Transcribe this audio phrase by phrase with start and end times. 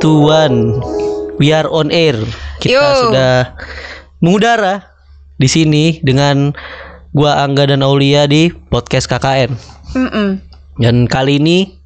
[0.00, 0.80] Two, one.
[1.36, 2.16] We are on air.
[2.56, 2.84] Kita Yo.
[3.08, 3.52] sudah
[4.20, 4.80] mengudara
[5.36, 6.56] di sini dengan
[7.12, 9.52] gua Angga dan Aulia di podcast KKN.
[9.92, 10.28] Mm-mm.
[10.80, 11.76] Dan kali ini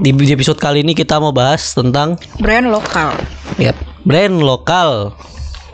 [0.00, 3.16] di episode kali ini kita mau bahas tentang Brand lokal.
[3.56, 3.72] ya
[4.04, 5.16] brand lokal.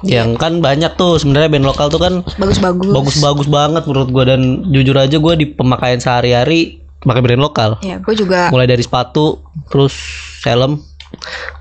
[0.07, 2.95] Yang kan banyak tuh sebenarnya band lokal tuh kan Bagus-bagus.
[2.95, 7.71] bagus-bagus banget menurut gua dan jujur aja gua di pemakaian sehari-hari pakai brand lokal.
[7.83, 8.51] Ya, gue juga.
[8.51, 9.95] mulai dari sepatu terus
[10.43, 10.79] helm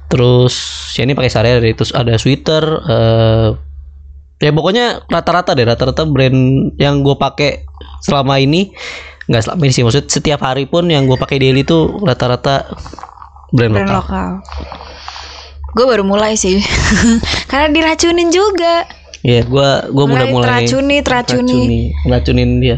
[0.07, 0.53] terus
[0.95, 3.49] ya ini pakai sehari-hari terus ada sweater eh
[4.39, 7.63] ya pokoknya rata-rata deh rata-rata brand yang gue pakai
[8.03, 8.75] selama ini
[9.25, 12.67] nggak selama ini sih maksud setiap hari pun yang gue pakai daily tuh rata-rata
[13.55, 13.99] brand, Brand lokal.
[14.03, 14.31] lokal.
[15.75, 16.63] Gue baru mulai sih.
[17.51, 18.87] Karena diracunin juga.
[19.25, 21.51] Iya, gue gue Mulai mulai teracuni, teracuni.
[21.51, 22.77] teracuni, ngeracunin dia.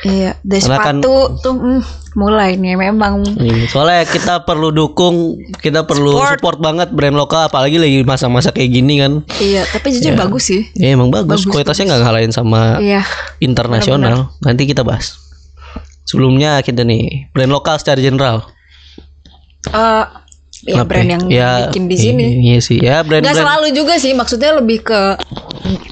[0.00, 1.80] Iya, dari Karena kan- sepatu tuh mm,
[2.14, 3.26] mulai nih memang.
[3.34, 6.30] Iya, Soalnya kita perlu dukung, kita perlu Support.
[6.32, 9.26] support, banget brand lokal, apalagi lagi masa-masa kayak gini kan.
[9.36, 10.62] Iya, tapi jujur bagus sih.
[10.72, 13.02] Ya emang bagus, kualitasnya nggak ngalahin sama Iya.
[13.40, 14.30] internasional.
[14.38, 15.18] Nanti kita bahas.
[16.04, 18.46] Sebelumnya kita nih brand lokal secara general.
[19.66, 20.04] Eh
[20.60, 21.12] ya Kenapa brand ya?
[21.12, 22.24] yang Ya, bikin di sini.
[22.44, 23.38] Iya sih, ya Nggak brand-brand.
[23.40, 25.00] selalu juga sih, maksudnya lebih ke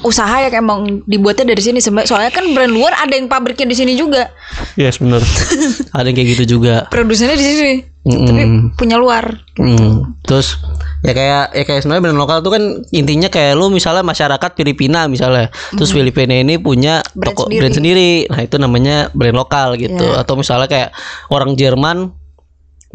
[0.03, 1.79] usaha yang emang dibuatnya dari sini.
[1.83, 4.31] Soalnya kan brand luar ada yang pabriknya di sini juga,
[4.77, 5.21] Yes bener.
[5.97, 6.85] Ada yang kayak gitu juga.
[6.93, 7.75] produsennya di sini,
[8.05, 8.77] tapi Mm-mm.
[8.77, 9.41] punya luar.
[9.57, 10.17] Hmm.
[10.23, 10.61] Terus
[11.03, 15.09] ya kayak ya kayak sebenarnya brand lokal tuh kan intinya kayak lu misalnya masyarakat Filipina
[15.09, 15.49] misalnya.
[15.75, 17.01] Terus Filipina ini punya.
[17.17, 17.61] Brand toko sendiri.
[17.61, 18.11] brand sendiri.
[18.29, 20.05] Nah, itu namanya brand lokal gitu.
[20.05, 20.23] Iya.
[20.23, 20.91] Atau misalnya kayak
[21.33, 22.13] orang Jerman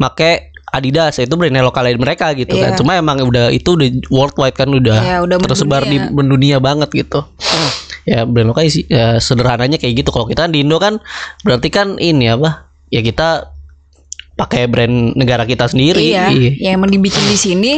[0.00, 2.72] make Adidas itu brandnya lokal dari mereka gitu kan.
[2.72, 2.78] Iya.
[2.80, 6.16] Cuma emang udah itu udah worldwide kan udah, Iya, udah tersebar di mendunia.
[6.16, 7.20] mendunia banget gitu.
[8.08, 10.08] ya brand lokal sih ya, sederhananya kayak gitu.
[10.08, 10.96] Kalau kita kan di Indo kan
[11.44, 12.72] berarti kan ini apa?
[12.88, 13.52] Ya kita
[14.32, 16.08] pakai brand negara kita sendiri.
[16.08, 17.72] Iya, yang emang dibikin di sini,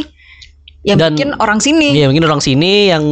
[0.86, 1.98] yang Dan- bikin orang sini.
[1.98, 3.04] Iya mungkin orang sini yang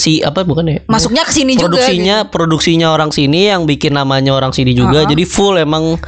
[0.00, 0.80] si apa bukan ya?
[0.88, 1.76] Masuknya ke sini juga.
[1.76, 1.84] gitu.
[1.84, 5.04] produksinya produksinya orang sini yang bikin namanya orang sini juga.
[5.04, 6.00] Jadi full emang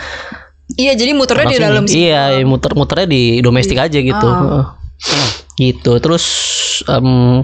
[0.76, 2.10] Iya, jadi muternya di dalam sini.
[2.10, 4.28] Iya, ya muter-muternya di domestik aja gitu.
[4.28, 4.64] Heeh.
[5.56, 5.92] Gitu.
[5.98, 6.24] Terus
[6.86, 7.40] em,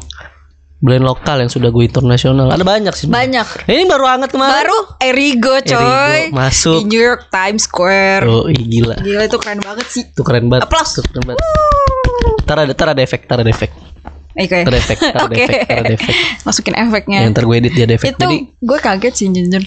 [0.76, 2.52] brand lokal yang sudah gue internasional.
[2.52, 3.08] Ada banyak sih.
[3.08, 3.66] Banyak.
[3.66, 4.54] Ini baru hangat kemarin.
[4.62, 6.30] Baru Erigo coy.
[6.30, 6.84] Erigo masuk.
[6.84, 8.24] Di New York Times Square.
[8.28, 8.96] Oh, ih, gila.
[9.00, 10.04] Gila itu keren banget sih.
[10.04, 10.68] Itu keren banget.
[10.68, 11.00] Applause.
[11.00, 11.40] Itu keren banget.
[12.46, 13.70] Ntar ada, ntar ada efek, ntar ada efek.
[14.36, 14.56] Oke.
[14.62, 15.42] Ntar ada efek, ada Oke.
[15.48, 16.10] efek, ada efek.
[16.46, 17.18] Masukin efeknya.
[17.24, 18.06] Yang ntar gue edit dia ada efek.
[18.12, 19.64] itu Jadi gue kaget sih jujur.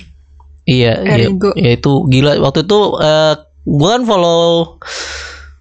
[0.70, 1.52] Iya, iya, Erigo.
[1.58, 2.38] ya itu gila.
[2.46, 3.34] Waktu itu eh
[3.64, 4.78] gua kan follow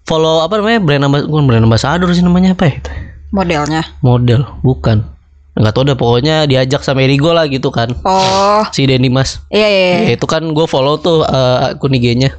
[0.04, 2.74] follow apa namanya brand amba, bukan brand ambassador sih namanya apa ya?
[2.76, 2.90] itu?
[3.28, 3.82] Modelnya.
[4.00, 5.04] Model, bukan.
[5.52, 7.90] Enggak tahu deh pokoknya diajak sama Erigo lah gitu kan.
[8.02, 9.42] Oh, Si Denny Mas.
[9.48, 9.84] iya iya.
[9.84, 9.98] iya.
[10.04, 12.30] Ya, itu kan gue follow tuh eh, akun IG-nya.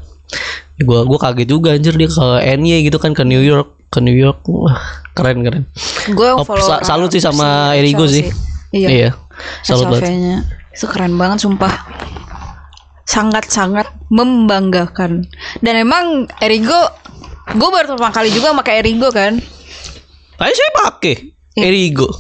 [0.76, 4.00] Ya, gua gua kaget juga anjir dia ke NY gitu kan ke New York, ke
[4.00, 4.40] New York.
[4.48, 4.80] Wah,
[5.12, 5.68] keren keren.
[6.10, 8.16] Gue Oh, follow sa- salut sih sama si Erigo Chelsea.
[8.16, 8.26] sih.
[8.72, 8.88] Iya.
[8.88, 9.10] Iya.
[9.62, 10.48] Salut banget.
[10.72, 11.74] Itu keren banget sumpah.
[13.10, 15.26] Sangat-sangat membanggakan.
[15.60, 16.06] Dan emang
[16.40, 16.78] Erigo
[17.50, 19.42] gue baru pertama kali juga pakai Erigo kan.
[20.38, 22.14] Ayo saya pakai Erigo.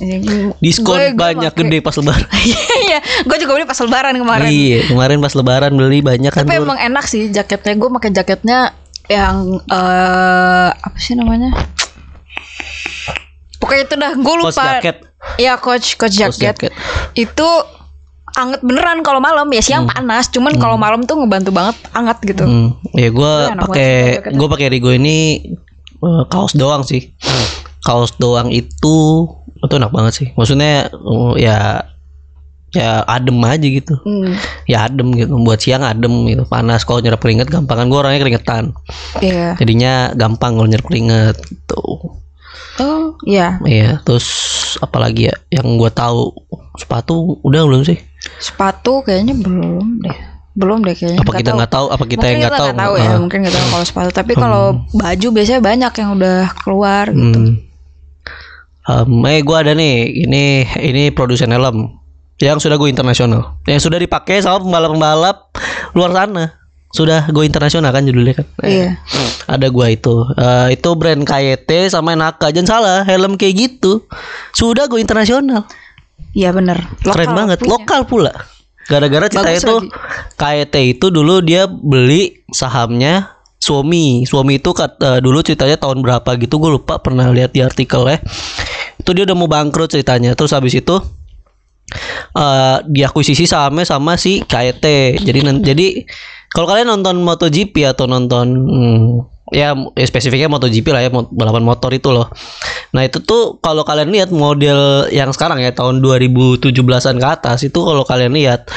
[0.58, 1.62] Diskon Gue- gue banyak pakai.
[1.64, 2.26] gede pas lebaran.
[2.82, 4.50] Iya, gue juga beli pas lebaran kemarin.
[4.50, 6.42] Iya, kemarin pas lebaran beli banyak kan.
[6.42, 7.74] Tapi emang enak sih jaketnya.
[7.76, 8.74] Gue pakai jaketnya
[9.06, 11.54] yang eh apa sih namanya?
[13.60, 14.12] Pokoknya itu dah.
[14.16, 14.64] Gue Coach lupa.
[14.74, 14.98] jacket.
[15.36, 16.72] Iya coach coach Coach jacket.
[17.14, 17.48] Itu
[18.40, 20.32] anget beneran kalau malam ya siang panas.
[20.32, 22.44] Cuman kalau malam tuh ngebantu banget anget gitu.
[22.48, 23.34] Hmm, ya gue
[23.68, 23.94] pakai
[24.32, 25.44] gue pakai Rigo ini
[26.00, 27.12] eh, kaos doang sih.
[27.84, 29.28] Kaos doang itu
[29.60, 30.28] itu enak banget sih.
[30.40, 31.84] Maksudnya eh, ya
[32.72, 34.00] ya adem aja gitu.
[34.08, 34.34] Hmm.
[34.66, 35.36] Ya adem gitu.
[35.44, 36.48] Buat siang adem gitu.
[36.48, 38.64] Panas kalau nyerap keringet gampang kan gue orangnya keringetan.
[39.20, 39.60] Iya.
[39.60, 42.18] Jadinya gampang kalau nyerap keringet gitu.
[42.80, 43.60] Oh, iya.
[43.68, 44.28] Iya, terus
[44.80, 46.32] apalagi ya yang gue tahu
[46.80, 48.00] sepatu udah belum sih?
[48.38, 50.18] Sepatu kayaknya belum deh.
[50.54, 51.24] Belum deh kayaknya.
[51.24, 51.86] Apa kita nggak tahu?
[51.88, 52.70] Apa kita Mungkin yang nggak tahu?
[52.76, 53.18] tahu ya, Heeh.
[53.18, 54.10] mungkin nggak tahu kalau sepatu.
[54.12, 57.40] Tapi kalau baju biasanya banyak yang udah keluar gitu.
[57.40, 57.54] Hmm.
[58.84, 59.96] Um, eh gue ada nih
[60.26, 60.44] ini
[60.82, 61.94] ini produsen helm
[62.42, 65.38] yang sudah gue internasional yang sudah dipakai sama pembalap-pembalap
[65.94, 66.58] luar sana
[66.90, 68.90] sudah go internasional kan judulnya kan Nah, Iya.
[69.46, 74.10] ada gua itu Eh, itu brand KYT sama Naka jangan salah helm kayak gitu
[74.50, 75.70] sudah go internasional
[76.34, 76.78] Iya bener.
[77.02, 77.72] keren Lokal banget punya.
[77.74, 78.34] lokal pula
[78.90, 79.90] gara-gara ceritanya Bagus itu lagi.
[80.40, 86.30] KYT itu dulu dia beli sahamnya Suami Suami itu kat, eh, dulu ceritanya tahun berapa
[86.42, 88.18] gitu gue lupa pernah lihat di artikel ya
[88.98, 90.96] itu dia udah mau bangkrut ceritanya terus habis itu
[92.38, 94.86] eh diakuisisi sahamnya sama si KYT
[95.26, 95.88] jadi jadi
[96.54, 101.90] kalau kalian nonton MotoGP atau nonton hmm, ya, ya spesifiknya MotoGP lah ya balapan motor
[101.94, 102.30] itu loh.
[102.94, 107.80] Nah itu tuh kalau kalian lihat model yang sekarang ya tahun 2017-an ke atas itu
[107.82, 108.70] kalau kalian lihat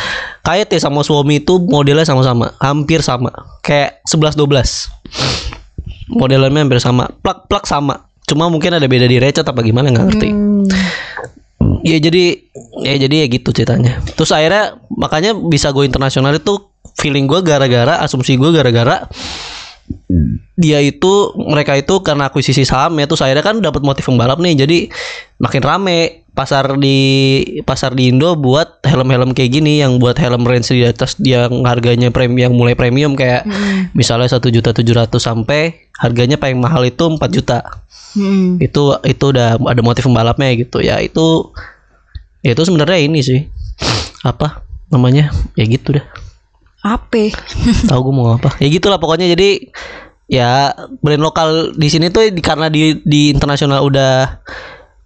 [0.43, 3.31] KT sama Suomi itu modelnya sama-sama, hampir sama,
[3.63, 6.13] kayak 11 12.
[6.13, 8.05] Modelannya hampir sama, plak-plak sama.
[8.29, 10.29] Cuma mungkin ada beda di recet apa gimana nggak ngerti.
[10.29, 10.67] Hmm.
[11.83, 12.39] Ya jadi
[12.85, 14.03] ya jadi ya gitu ceritanya.
[14.15, 16.59] Terus akhirnya makanya bisa go internasional itu
[16.99, 19.09] feeling gue gara-gara asumsi gue gara-gara
[20.57, 24.55] dia itu mereka itu karena akuisisi saham ya terus akhirnya kan dapat motif pembalap nih.
[24.55, 24.79] Jadi
[25.43, 26.99] makin rame pasar di
[27.67, 32.09] pasar di Indo buat helm-helm kayak gini yang buat helm range di atas yang harganya
[32.09, 33.45] premium yang mulai premium kayak
[33.93, 37.61] misalnya satu juta tujuh ratus sampai harganya paling mahal itu 4 juta.
[38.13, 38.61] Hmm.
[38.61, 40.85] itu itu udah ada motif pembalapnya gitu.
[40.85, 41.49] Ya itu
[42.45, 43.41] ya itu sebenarnya ini sih.
[44.23, 44.63] Apa
[44.93, 45.33] namanya?
[45.57, 46.22] Ya gitu dah
[46.83, 47.31] Apa?
[47.91, 49.31] tahu gue mau apa ya gitulah pokoknya.
[49.31, 49.71] Jadi
[50.31, 54.43] ya brand lokal di sini tuh karena di di internasional udah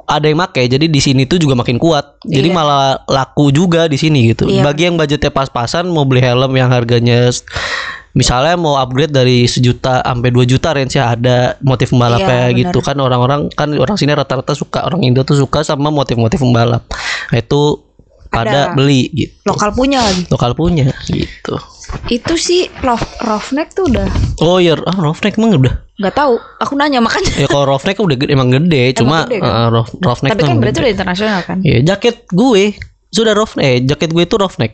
[0.07, 2.23] ada yang make jadi di sini tuh juga makin kuat.
[2.23, 2.57] Jadi Iya.
[2.57, 4.47] malah laku juga di sini gitu.
[4.47, 4.63] Iya.
[4.63, 7.29] bagi yang budgetnya pas-pasan mau beli helm yang harganya
[8.17, 12.81] misalnya mau upgrade dari sejuta sampai 2 juta range ya ada motif pembalapnya Iya, gitu
[12.81, 12.97] kan.
[12.97, 16.89] Orang-orang kan orang sini rata-rata suka orang Indo tuh suka sama motif-motif pembalap.
[17.29, 17.86] Nah, itu
[18.37, 18.77] pada Ada.
[18.77, 20.23] beli gitu Lokal punya lagi.
[20.29, 21.57] lokal punya gitu
[22.07, 24.05] Itu sih Love Roughneck tuh udah
[24.39, 26.37] oh ya ah, Roughneck emang udah nggak tahu.
[26.61, 27.33] Aku nanya makanya.
[27.35, 29.49] ya kalau Roughneck udah gede, emang gede cuma gede kan?
[29.49, 30.85] eh, rough, Roughneck Tapi kan emang berarti gede.
[30.85, 31.59] udah internasional kan?
[31.63, 32.65] ya jaket gue
[33.09, 34.73] sudah Roughneck eh jaket gue itu Roughneck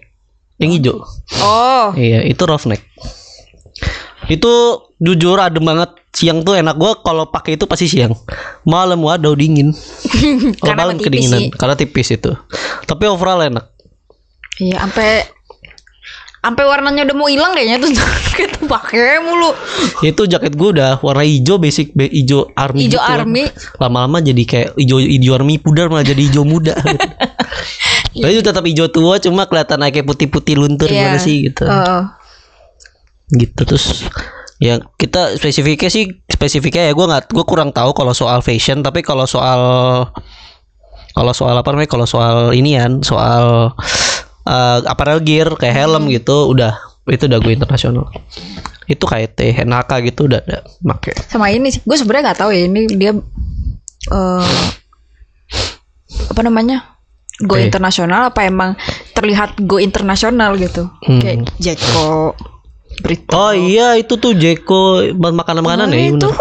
[0.59, 0.99] yang hijau
[1.39, 2.83] Oh, iya itu Roughneck
[4.29, 4.53] itu
[4.99, 8.13] jujur adem banget siang tuh enak gue kalau pakai itu pasti siang
[8.63, 11.51] malam waduh dingin kalau Karena malam kedinginan sih.
[11.51, 12.31] karena tipis itu
[12.85, 13.67] tapi overall enak
[14.61, 15.25] iya sampai
[16.39, 17.91] sampai warnanya udah mau hilang kayaknya tuh
[18.39, 19.55] kita pakai mulu.
[20.03, 23.15] itu jaket gue udah warna hijau basic be, hijau army Hijau gitu.
[23.15, 23.43] army.
[23.79, 26.75] lama-lama jadi kayak hijau hijau army pudar malah jadi hijau muda
[28.13, 31.01] Tapi tetap hijau tua cuma kelihatan kayak putih-putih luntur Iya.
[31.01, 31.65] gimana sih gitu.
[31.65, 32.05] Oh.
[33.33, 34.05] Gitu terus
[34.59, 39.03] ya kita spesifiknya sih spesifiknya ya gue nggak gue kurang tahu kalau soal fashion tapi
[39.03, 39.61] kalau soal
[41.13, 43.75] kalau soal apa namanya kalau soal inian soal
[44.45, 46.15] eh, apparel gear kayak helm Hmm.
[46.15, 48.07] gitu udah itu udah gue internasional
[48.87, 52.63] itu KT Henaka gitu udah ada make sama ini sih gue sebenarnya nggak tahu ya
[52.63, 53.13] ini dia
[54.09, 54.63] eh
[56.29, 56.95] apa namanya
[57.43, 57.67] go Oke.
[57.67, 58.79] internasional apa emang
[59.13, 61.19] terlihat go internasional gitu Hmm.
[61.19, 62.39] kayak Jeko
[63.03, 66.39] Brito oh iya itu tuh Jeko makanan makanan Nah, ya itu bener.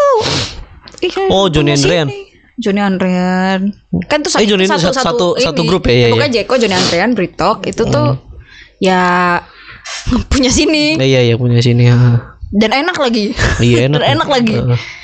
[1.01, 2.07] iya, Oh, Johnny Andrean.
[2.55, 3.73] Johnny Andrean
[4.05, 6.35] kan tuh Eh, Johnny Andrean satu- satu grup ya, iya, pokoknya iya.
[6.39, 8.21] Jeko Johnny Andrean Britok itu tuh
[8.77, 9.01] ya
[10.31, 11.97] punya sini Eh, iya iya punya sini ya.
[12.51, 13.97] dan enak lagi Iya enak.
[13.97, 14.55] dan enak lagi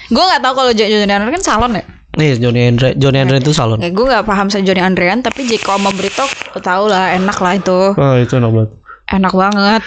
[0.08, 3.38] gue nggak tahu kalau Jo- Johnny Andrean kan salon ya Nih Johnny Andre Johnny Andre
[3.38, 3.78] itu salon.
[3.78, 6.26] Ya gue gak paham sama Johnny Andrean Tapi Jeko sama Brito
[6.60, 8.70] tau lah enak lah itu Oh itu enak banget.
[9.08, 9.82] Enak banget.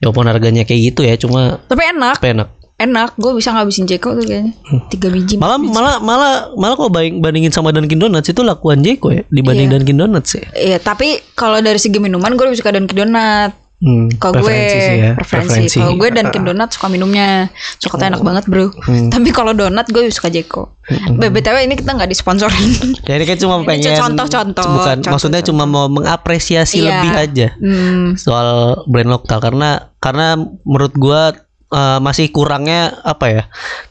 [0.00, 2.16] Ya walaupun harganya kayak gitu ya cuma Tapi enak.
[2.18, 2.48] Apa enak.
[2.80, 3.14] Enak.
[3.14, 4.52] Gue bisa ngabisin Jeko tuh kayaknya.
[4.90, 9.14] Tiga biji Malah malah malah malah kalau banding, bandingin sama Dunkin Donuts itu lakuan Jeko
[9.14, 9.72] ya dibanding Iya.
[9.78, 10.46] Dunkin Donuts ya.
[10.58, 15.18] Iya tapi kalau dari segi minuman gue lebih suka Dunkin Donut Hmm, Kalau gue ya,
[15.18, 15.82] preferensi.
[15.82, 17.50] Kalau gue Dunkin Donut suka minumnya.
[17.82, 18.70] Coklatnya enak banget bro.
[18.86, 19.10] Hmm.
[19.10, 20.78] Tapi kalau donat gue suka Jeko.
[21.18, 22.94] BTW ini kita gak disponsorin.
[23.10, 25.48] Ya ini kan cuma Ini pengen contoh-contoh, bukan maksudnya contoh-contoh.
[25.50, 26.86] cuma mau mengapresiasi Iya.
[27.02, 29.42] lebih aja hmm, soal brand lokal.
[29.42, 31.34] Karena karena menurut gua
[31.74, 33.42] eh, masih kurangnya apa ya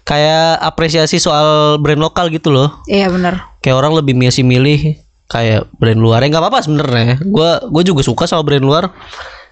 [0.07, 2.79] kayak apresiasi soal brand lokal gitu loh.
[2.87, 3.43] Iya bener.
[3.59, 4.95] Kayak orang lebih masih milih
[5.27, 6.23] kayak brand luar.
[6.23, 7.19] Ya nggak apa-apa sebenarnya.
[7.27, 8.87] Gua gue juga suka sama brand luar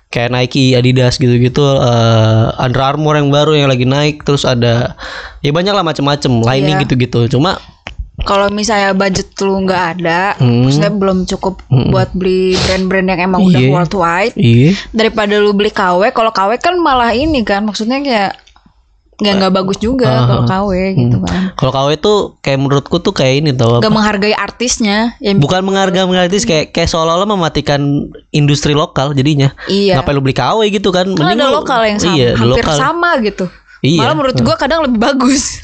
[0.09, 4.97] kayak Nike Adidas gitu-gitu eh, Under Armour yang baru yang lagi naik terus ada
[5.39, 6.83] ya banyak lah macem-macem lining Iya.
[6.83, 7.61] gitu-gitu cuma
[8.19, 10.67] kalau misalnya budget lu nggak ada, Hmm.
[10.67, 13.71] maksudnya belum cukup buat beli brand-brand yang emang udah Iya.
[13.71, 18.35] worldwide, iya daripada lu beli KW, kalau KW kan malah ini kan, maksudnya kayak
[19.19, 23.43] nggak nggak bagus juga kalau KW gitu kan, kalau KW itu kayak menurutku tuh kayak
[23.43, 29.11] ini tau nggak menghargai artisnya, ya bukan menghargai menghargai kayak kayak seolah-olah mematikan industri lokal
[29.11, 29.99] jadinya iya.
[29.99, 32.63] ngapain lu beli KW gitu kan Kan ada lu- lokal yang sama, iya, ada hampir
[32.63, 32.77] lokal.
[32.79, 33.45] sama gitu.
[33.79, 33.99] Iya.
[34.03, 35.63] Malah menurut gua kadang lebih bagus.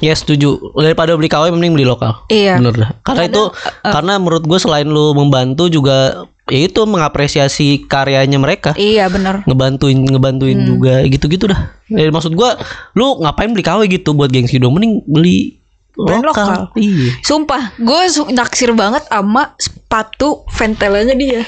[0.00, 0.58] Ya setuju.
[0.74, 2.24] Daripada beli KW mending beli lokal.
[2.28, 2.60] Iya.
[2.60, 2.90] Bener dah.
[3.02, 3.42] Karena itu
[3.80, 8.76] karena menurut gue selain lu membantu juga ya itu mengapresiasi karyanya mereka.
[8.76, 9.40] Iya bener.
[9.48, 10.68] Ngebantuin ngebantuin Hmm.
[10.68, 11.72] juga gitu-gitu dah.
[11.88, 12.60] Ya, maksud gua
[12.92, 15.60] lu ngapain beli KW gitu buat gengsi dong mending beli
[15.94, 16.46] Brand lokal.
[16.46, 16.62] lokal.
[16.74, 17.22] Iya.
[17.22, 18.00] Sumpah, gue
[18.34, 21.46] naksir banget sama sepatu ventelanya dia.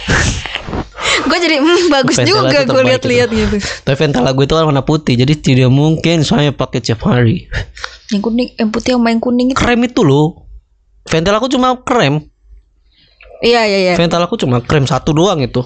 [1.28, 4.86] gue jadi hmm, bagus Ventela juga gue lihat-lihat gitu Tapi Ventela gue itu kan warna
[4.86, 7.50] putih, jadi tidak mungkin soalnya pakai tiap hari.
[8.12, 10.46] Yang kuning yang putih yang main kuning itu Krem itu loh.
[11.06, 12.18] Ventela aku cuma krem.
[13.44, 15.62] iya iya iya Ventela aku cuma krem satu doang itu.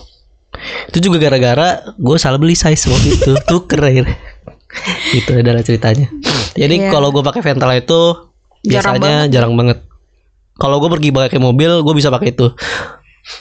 [0.92, 3.32] Itu juga gara-gara gue salah beli size waktu itu.
[3.48, 4.04] Tuh keren.
[5.10, 6.06] itu adalah ceritanya.
[6.54, 6.90] Jadi Iya.
[6.94, 8.30] kalau gue pakai Ventela itu
[8.60, 9.78] Jarang biasanya jarang banget.
[10.60, 12.52] Kalau gue pergi pakai mobil, gue bisa pakai itu.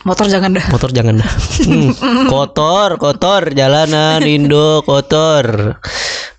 [0.04, 1.32] motor jangan dah Motor jangan dah.
[1.68, 1.92] Hmm,
[2.32, 5.76] kotor, kotor jalanan Indo kotor.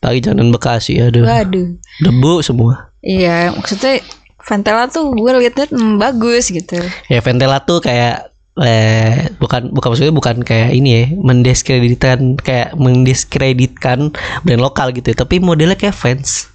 [0.01, 1.25] Lagi jalan Bekasi, aduh.
[1.25, 1.77] waduh.
[2.01, 2.93] Debu semua.
[3.01, 4.05] iya maksudnya
[4.41, 6.81] Ventela tuh gue lihat-lihat hmm, bagus gitu.
[7.13, 14.13] Ya Ventela tuh kayak eh bukan bukan maksudnya bukan kayak ini ya mendiskreditkan kayak mendiskreditkan
[14.45, 16.49] brand lokal gitu ya, tapi modelnya kayak fans.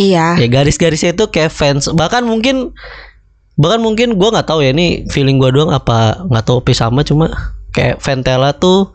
[0.00, 0.40] Iya.
[0.40, 1.88] Ya garis-garisnya itu kayak fans.
[1.92, 2.72] Bahkan mungkin
[3.60, 7.04] bahkan mungkin gua nggak tahu ya ini feeling gua doang apa nggak tahu Opi sama
[7.04, 7.28] cuma
[7.76, 8.90] kayak Ventela tuh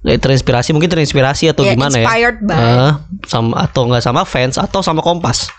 [0.00, 2.56] terinspirasi mungkin terinspirasi atau Ya, gimana ya inspired by.
[2.56, 2.92] Eh,
[3.28, 5.52] sama atau nggak sama fans atau sama Kompas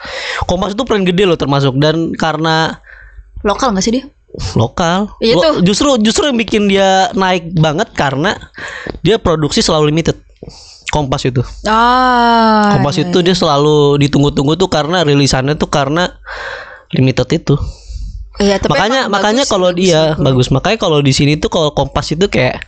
[0.50, 2.82] Kompas itu brand gede loh termasuk dan karena
[3.46, 4.06] lokal gak sih dia
[4.56, 5.12] lokal.
[5.20, 5.54] Iya Lo- tuh.
[5.68, 8.40] Justru justru yang bikin dia naik banget karena
[9.04, 10.16] dia produksi selalu limited.
[10.92, 11.40] Kompas itu.
[11.68, 16.16] ah Kompas itu dia selalu ditunggu-tunggu tuh karena rilisannya tuh karena
[16.92, 17.56] limited itu.
[18.40, 20.48] iya tapi makanya makanya kalau dia bagus.
[20.52, 22.64] Makanya kalau di sini tuh kalau Kompas itu kayak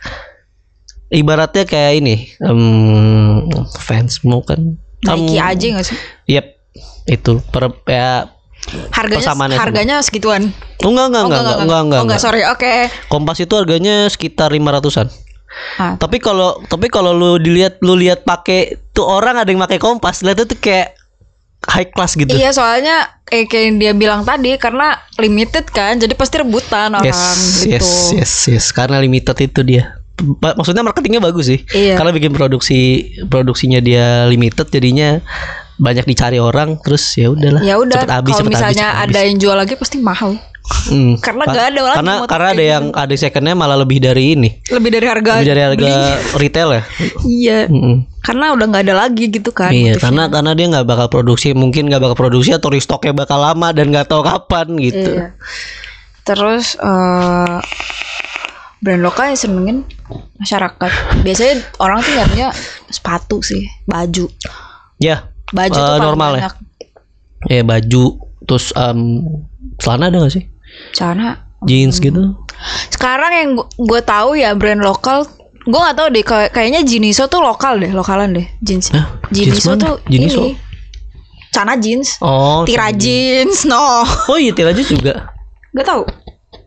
[1.08, 4.78] ibaratnya kayak ini em, fans mau kan.
[5.00, 5.98] Nike Em, aja gak sih
[6.30, 6.46] Yep.
[7.04, 8.32] Itu per ya
[8.88, 9.64] harganya Persamaannya sama.
[9.68, 10.48] harganya segituan
[10.80, 12.00] Oh, enggak enggak oh enggak enggak enggak enggak.
[12.00, 12.72] oh enggak sorry oke
[13.06, 15.08] Kompas itu harganya sekitar 500-an.
[15.76, 19.76] ah, Tapi kalau tapi kalau lu dilihat lu lihat pakai tuh orang ada yang pakai
[19.76, 20.96] kompas, lihat itu kayak
[21.64, 22.32] high class gitu.
[22.32, 27.04] Iya soalnya eh, kayak yang dia bilang tadi karena limited kan jadi pasti rebutan orang
[27.08, 27.70] yes, gitu.
[27.70, 28.66] yes, yes, yes.
[28.70, 30.00] Karena limited itu dia.
[30.40, 31.60] Maksudnya marketingnya bagus sih.
[31.74, 31.98] Iya.
[31.98, 35.18] Karena bikin produksi produksinya dia limited, jadinya
[35.74, 37.58] banyak dicari orang, terus ya udahlah.
[37.66, 39.26] Ya udah habis, kalau habis, misalnya cepet ada habis.
[39.26, 40.38] yang jual lagi pasti mahal.
[40.64, 41.18] Hmm.
[41.26, 44.90] karena nggak ada lagi Karena karena ada yang ada secondnya malah lebih dari ini, Lebih
[44.96, 45.32] dari harga.
[45.42, 45.92] lebih dari harga beli.
[46.46, 46.82] retail ya.
[47.26, 47.58] Iya.
[47.68, 47.96] Mm-mm.
[48.24, 49.74] Karena udah nggak ada lagi gitu kan.
[49.74, 50.00] Iya, motifnya.
[50.00, 53.90] karena karena dia nggak bakal produksi, mungkin nggak bakal produksi atau restoknya bakal lama dan
[53.90, 55.10] nggak tahu kapan gitu.
[55.20, 55.36] Iya.
[56.24, 57.58] Terus eh
[58.84, 59.78] brand lokal yang senengin
[60.36, 60.90] masyarakat.
[61.24, 62.48] Biasanya orang tuh nyarinya
[62.86, 64.28] sepatu sih, baju.
[64.98, 66.48] Ya, Baju Eh, tuh normal ya?
[67.46, 68.04] ya baju,
[68.42, 69.24] terus em,
[69.76, 70.44] celana ada nggak sih?
[70.90, 72.36] Celana Jeans gitu?
[72.88, 75.24] Sekarang yang gue tahu ya brand lokal,
[75.62, 76.20] gue nggak tahu deh.
[76.22, 78.88] kayak- Kayaknya Jiniso tuh lokal deh, lokalan deh jeans.
[78.90, 79.20] Hah?
[79.30, 79.80] Jeans Jiniso mana?
[79.80, 80.42] tuh Jiniso?
[80.42, 80.52] ini.
[81.48, 85.30] Cana jeans, Oh, tira jeans, no, oh iya Tira Jeans juga.
[85.70, 86.02] nggak tahu.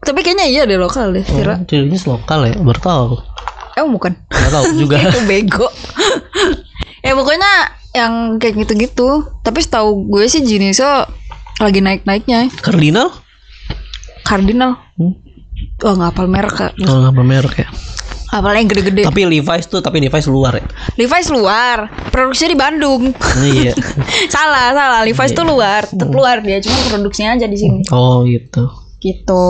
[0.07, 1.59] Tapi kayaknya iya deh lokal deh, tira.
[1.59, 3.01] Oh, Jeans lokal ya, baru tahu.
[3.11, 3.17] aku.
[3.75, 4.11] Emang bukan?
[4.31, 4.95] Nggak tahu juga.
[5.11, 5.67] Itu bego.
[7.03, 7.51] ya pokoknya
[7.91, 9.27] yang kayak gitu-gitu.
[9.43, 10.87] Tapi setahu gue sih Jiniso
[11.59, 12.47] lagi naik-naiknya.
[12.63, 13.11] Cardinal?
[14.23, 14.79] Cardinal.
[14.95, 15.19] Hmm.
[15.83, 16.71] Wah nggak hafal merek kak.
[16.87, 17.69] Oh, nggak merek ya.
[18.31, 19.01] Hafalnya yang gede-gede.
[19.07, 20.65] Tapi Levi's tuh, tapi Levi's luar ya.
[20.99, 23.01] Levi's luar, produksinya di Bandung.
[23.43, 23.71] iya.
[24.35, 24.99] salah, salah.
[25.03, 27.81] Levi's tuh luar, tetap luar dia, cuma produksinya aja di sini.
[27.91, 28.86] Oh gitu.
[28.97, 29.45] Gitu.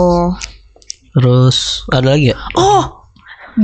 [1.16, 2.38] Terus ada lagi ya?
[2.54, 2.98] Oh,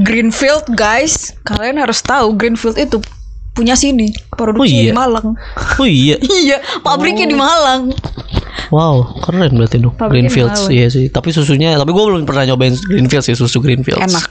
[0.02, 2.98] Greenfield guys, kalian harus tahu Greenfield itu
[3.54, 4.90] punya sini, produksinya Oh, iya.
[4.90, 5.28] di Malang.
[5.78, 6.16] Oh iya.
[6.42, 7.94] iya, pabriknya di Malang.
[8.74, 9.94] Wow, keren berarti dong.
[9.94, 10.74] Greenfields, mahal.
[10.74, 11.06] iya sih.
[11.06, 14.02] Tapi susunya, tapi gue belum pernah nyobain Greenfields sih susu Greenfields.
[14.02, 14.26] Enak.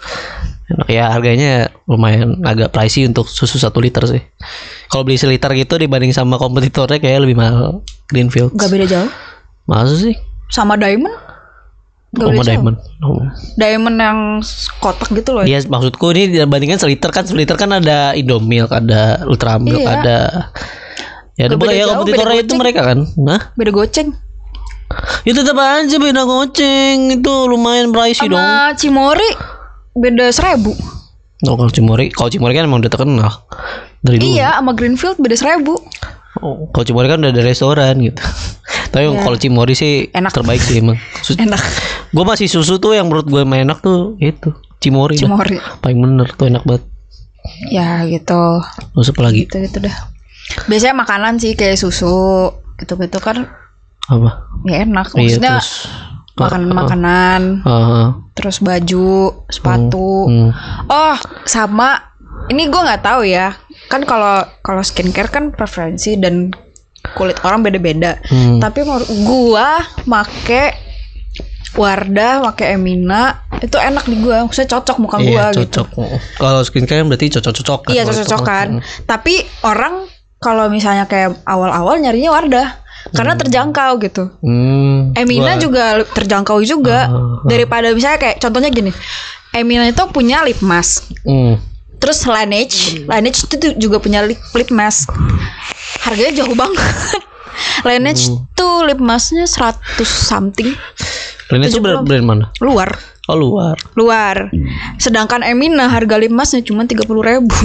[0.73, 4.19] Enak ya harganya lumayan agak pricey untuk susu satu liter sih.
[4.91, 8.51] Kalau beli seliter gitu dibanding sama kompetitornya kayak lebih mahal Greenfields.
[8.59, 9.11] Gak beda jauh.
[9.63, 10.19] Masa sih?
[10.51, 11.15] Sama Diamond?
[12.13, 12.45] Gak jauh.
[12.45, 12.77] Diamond.
[13.01, 13.25] Oh.
[13.57, 14.19] Diamond yang
[14.77, 15.43] kotak gitu loh.
[15.43, 19.89] Iya, maksudku ini dibandingkan seliter kan seliter kan ada Indomilk, ada Ultramilk, Iya.
[19.97, 20.17] ada
[21.33, 22.59] Ya ada ya kompetitornya itu goceng.
[22.61, 22.99] mereka kan.
[23.17, 24.13] Nah, Beda goceng.
[25.25, 27.09] itu tetap aja beda goceng.
[27.09, 28.37] Itu lumayan pricey dong.
[28.37, 29.29] Sama Cimori
[29.97, 30.77] beda seribu.
[31.43, 33.33] Oh, kalau Cimori, kalau Cimori kan emang udah terkenal
[33.99, 34.29] dari dulu.
[34.29, 35.81] Iya, sama Greenfield beda seribu.
[36.35, 38.17] Oh, kalau Cimori kan udah ada restoran gitu.
[38.91, 40.17] Tapi kalau Cimori sih Iya.
[40.17, 40.31] Enak.
[40.33, 40.97] terbaik sih emang.
[41.25, 41.61] Sus- Enak.
[42.09, 44.49] Gue masih susu tuh yang menurut gue main enak tuh itu
[44.79, 45.13] Cimori.
[45.15, 45.29] dah.
[45.29, 45.57] Cimori.
[45.79, 46.83] Paling bener tuh enak banget.
[47.67, 48.63] Ya gitu.
[48.93, 49.45] Terus apa lagi?
[49.45, 49.95] Gitu gitu dah.
[50.65, 53.47] Biasanya makanan sih kayak susu gitu-gitu kan
[54.03, 54.49] Apa?
[54.63, 55.13] ya enak.
[55.13, 55.87] Iya Maksudnya terus.
[56.33, 59.13] makan makanan, Ah, terus baju,
[59.47, 60.25] sepatu.
[60.25, 60.49] hmm.
[60.85, 62.01] Oh, sama
[62.49, 63.53] ini gua nggak tahu ya.
[63.85, 66.49] Kan kalau kalau skincare kan preferensi dan
[67.11, 68.17] kulit orang beda-beda.
[68.23, 68.57] Hmm.
[68.57, 69.69] Tapi menurut gua
[70.03, 70.79] make
[71.73, 75.87] Wardah, make Emina itu enak di gua maksudnya cocok muka Iya, gua gitu cocok.
[76.35, 77.91] Kalau skincare berarti cocok-cocok kan.
[77.91, 78.21] iya kalau itu.
[78.21, 78.67] cocok-cocokan
[79.03, 79.93] tapi orang
[80.37, 82.67] kalau misalnya kayak awal-awal nyarinya Wardah
[83.09, 85.11] karena terjangkau gitu Hmm.
[85.13, 88.93] Emina gua- juga terjangkau juga Ah, daripada misalnya kayak contohnya gini
[89.49, 91.57] Emina itu punya lip mask Hmm.
[92.03, 95.07] Terus Laneige Laneige itu tuh juga punya lip, lip mask.
[96.03, 96.83] Harganya jauh banget
[97.87, 98.43] Laneige Hmm.
[98.59, 100.75] tuh lip masknya 100 something.
[101.47, 102.45] Dan itu brand, brand mana?
[102.59, 102.91] luar.
[103.31, 103.79] Oh luar.
[103.95, 104.51] luar.
[104.99, 107.55] Sedangkan Emina harga lip masknya cuma 30 ribu.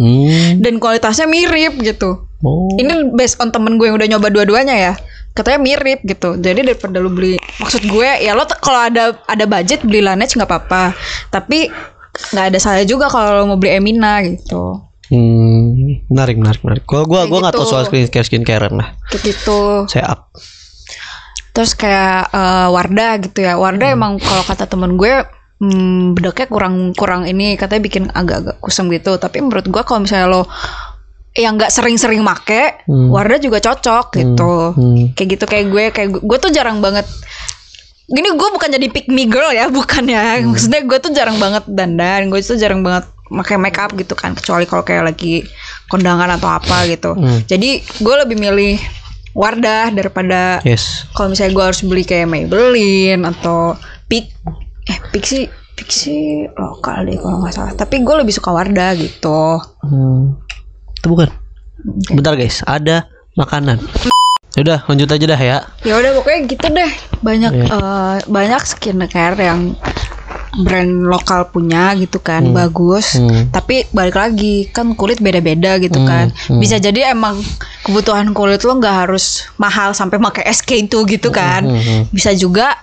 [0.00, 0.64] Hmm.
[0.64, 2.24] dan kualitasnya mirip gitu.
[2.40, 2.72] Oh.
[2.80, 4.92] ini based on temen gue yang udah nyoba dua-duanya ya.
[5.36, 6.40] Katanya mirip gitu.
[6.40, 10.48] Jadi daripada lu beli maksud gue ya lo kalau ada ada budget beli Laneige nggak
[10.48, 10.96] apa-apa.
[11.28, 11.68] Tapi
[12.30, 16.84] nggak ada salah juga kalau lo mau beli Emina gitu Hmm, menarik, menarik, menarik.
[16.84, 17.72] Gua, Kayak gua nggak tahu gitu.
[17.72, 18.88] soal skincare, skincarean lah.
[19.06, 20.30] kayak gitu Saya up.
[21.50, 25.26] terus kayak eh, Wardah gitu ya Wardah emang kalau kata temen gue
[25.58, 30.30] hmm, bedaknya kurang kurang ini katanya bikin agak-agak kusam gitu tapi menurut gue kalau misalnya
[30.30, 30.42] lo
[31.32, 33.10] yang nggak sering-sering make Hmm.
[33.10, 35.10] Wardah juga cocok gitu Hmm.
[35.12, 37.06] kayak gitu kayak gue kayak gue, gue tuh jarang banget
[38.10, 40.50] gini gue bukan jadi pick me girl ya bukan ya Hmm.
[40.50, 44.34] maksudnya gue tuh jarang banget dandan gue tuh jarang banget pakai make up gitu kan
[44.34, 45.46] kecuali kalau kayak lagi
[45.86, 47.40] kondangan atau apa gitu Hmm.
[47.44, 48.74] jadi gue lebih milih
[49.30, 51.06] Wardah daripada Yes.
[51.12, 54.26] kalau misalnya gue harus beli kayak Maybelline atau Pik
[54.84, 58.90] eh Pik sih Pik sih lokal deh kalau nggak salah tapi gue lebih suka Wardah
[58.96, 60.34] gitu Hmm.
[60.92, 61.30] Itu bukan.
[62.10, 63.80] Bentar guys, ada makanan.
[64.52, 65.58] Udah, lanjut aja dah ya.
[65.80, 67.66] ya udah pokoknya gitu deh banyak Iya.
[67.68, 69.78] eh, banyak skincare yang
[70.58, 73.46] brand lokal punya gitu kan bagus Hmm.
[73.48, 76.58] tapi balik lagi kan kulit beda-beda gitu Hmm, kan hmm.
[76.58, 77.38] bisa jadi emang
[77.80, 82.02] kebutuhan kulit lo nggak harus mahal sampai pakai SK itu gitu kan Hmm, hmm.
[82.10, 82.74] bisa juga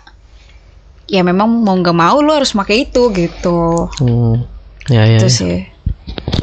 [1.05, 4.47] ya memang mau nggak mau lo harus pakai itu gitu Hmm.
[4.87, 5.19] Ya, ya.
[5.19, 5.35] itu ya.
[5.35, 5.57] sih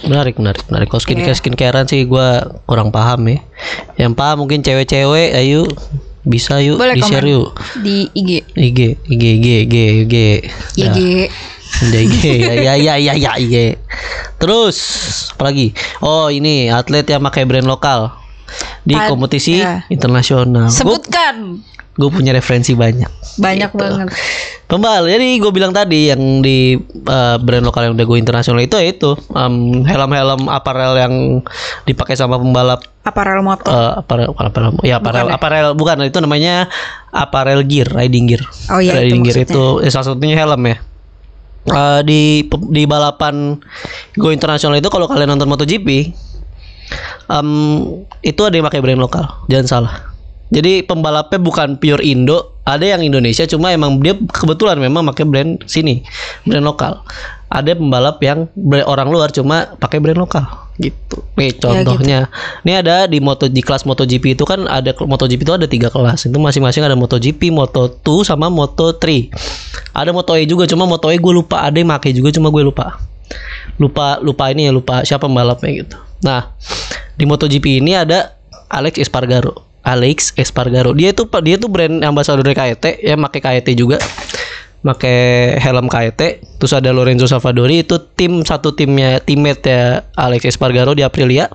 [0.05, 0.89] Menarik, menarik, menarik.
[0.93, 1.41] Kalau skincare, Iya.
[1.41, 3.39] skincarean sih gua kurang paham ya.
[3.97, 5.65] Yang paham mungkin cewek-cewek, ayo
[6.25, 7.53] bisa yuk boleh di share yuk.
[7.85, 9.77] di IG IG, IG, IG, IG,
[10.09, 10.15] IG.
[10.77, 10.89] Ya.
[10.89, 10.99] IG
[11.75, 13.77] Ada IG ya ya ya ya ya IG.
[14.41, 14.77] Terus
[15.37, 15.77] apa lagi?
[16.01, 18.13] Oh ini atlet yang pakai brand lokal
[18.87, 19.83] di kompetisi ya.
[19.91, 20.71] internasional.
[21.95, 23.39] Gue punya referensi banyak.
[23.39, 23.79] banyak Gitu.
[23.79, 24.09] banget
[24.65, 28.75] Pembal, jadi gue bilang tadi yang di uh, brand lokal yang udah gue internasional itu
[28.75, 31.15] ya itu um, helm-helm apparel yang
[31.85, 35.37] dipakai sama pembalap aparel motor uh, apparel bukan apparel ya apparel Bukan ya?
[35.37, 36.55] apparel bukan itu namanya
[37.11, 39.53] apparel gear riding gear Oh iya, itu riding gear maksudnya.
[39.53, 40.79] itu eh, salah satunya helm ya
[41.65, 43.57] Eh, di di balapan
[44.15, 46.13] go internasional itu kalau kalian nonton MotoGP
[47.27, 47.49] em,
[48.21, 49.95] itu ada yang pakai brand lokal jangan salah
[50.55, 55.61] jadi pembalapnya bukan pure Indo ada yang Indonesia cuma emang dia kebetulan memang pakai brand
[55.67, 56.07] sini
[56.47, 57.03] brand lokal.
[57.53, 60.47] Ada pembalap yang brand orang luar cuma pakai brand lokal
[60.81, 61.23] gitu.
[61.39, 62.27] Nih contohnya.
[62.67, 66.27] ini ada di moto di kelas MotoGP itu kan ada MotoGP itu ada tiga kelas.
[66.27, 69.31] Itu masing-masing ada MotoGP Moto2 sama Moto3
[69.95, 71.63] ada Moto E juga cuma Moto E gue lupa.
[71.63, 72.99] Ada yang pakai juga cuma gue lupa.
[73.79, 75.97] Lupa lupa ini ya lupa siapa pembalapnya gitu.
[76.27, 76.51] Nah
[77.15, 78.35] di MotoGP ini ada
[78.67, 80.97] Alex Espargaro Alex Espargaro.
[80.97, 84.01] Dia itu dia tuh brand ambassador KET ya pakai KET juga.
[84.85, 86.21] Pakai helm KET
[86.61, 91.53] terus ada Lorenzo Savadori itu tim satu timnya teammate ya Alex Espargaro di Aprilia.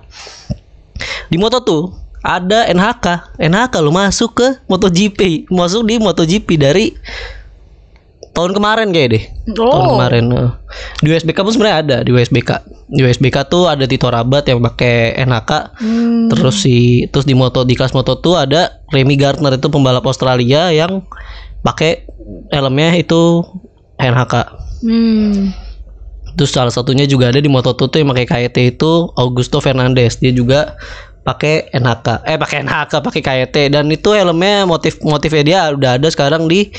[1.29, 1.83] Di Moto tuh
[2.19, 5.49] ada NHK NHK lo masuk ke MotoGP.
[5.49, 6.85] Masuk di MotoGP dari
[8.39, 9.23] tahun kemarin kayak deh.
[9.51, 9.99] Tahun oh.
[9.99, 10.51] kemarin eh.
[11.03, 12.51] di USBK pun sebenarnya ada di USBK
[12.89, 17.61] di USBK tuh ada Tito Rabat yang pakai NHK Hmm, terus si terus di moto
[17.61, 21.05] di kelas moto tuh ada Remy Gardner itu pembalap Australia yang
[21.61, 22.09] pakai
[22.49, 23.45] helmnya itu
[24.01, 24.33] NHK
[24.81, 25.53] hmm.
[26.33, 30.17] terus salah satunya juga ada di moto tuh yang pakai KET itu Augusto Fernandez.
[30.23, 30.79] Dia juga
[31.27, 36.07] pakai NHK eh pakai NHK pakai KET dan itu helmnya motif motifnya dia udah ada
[36.09, 36.71] sekarang di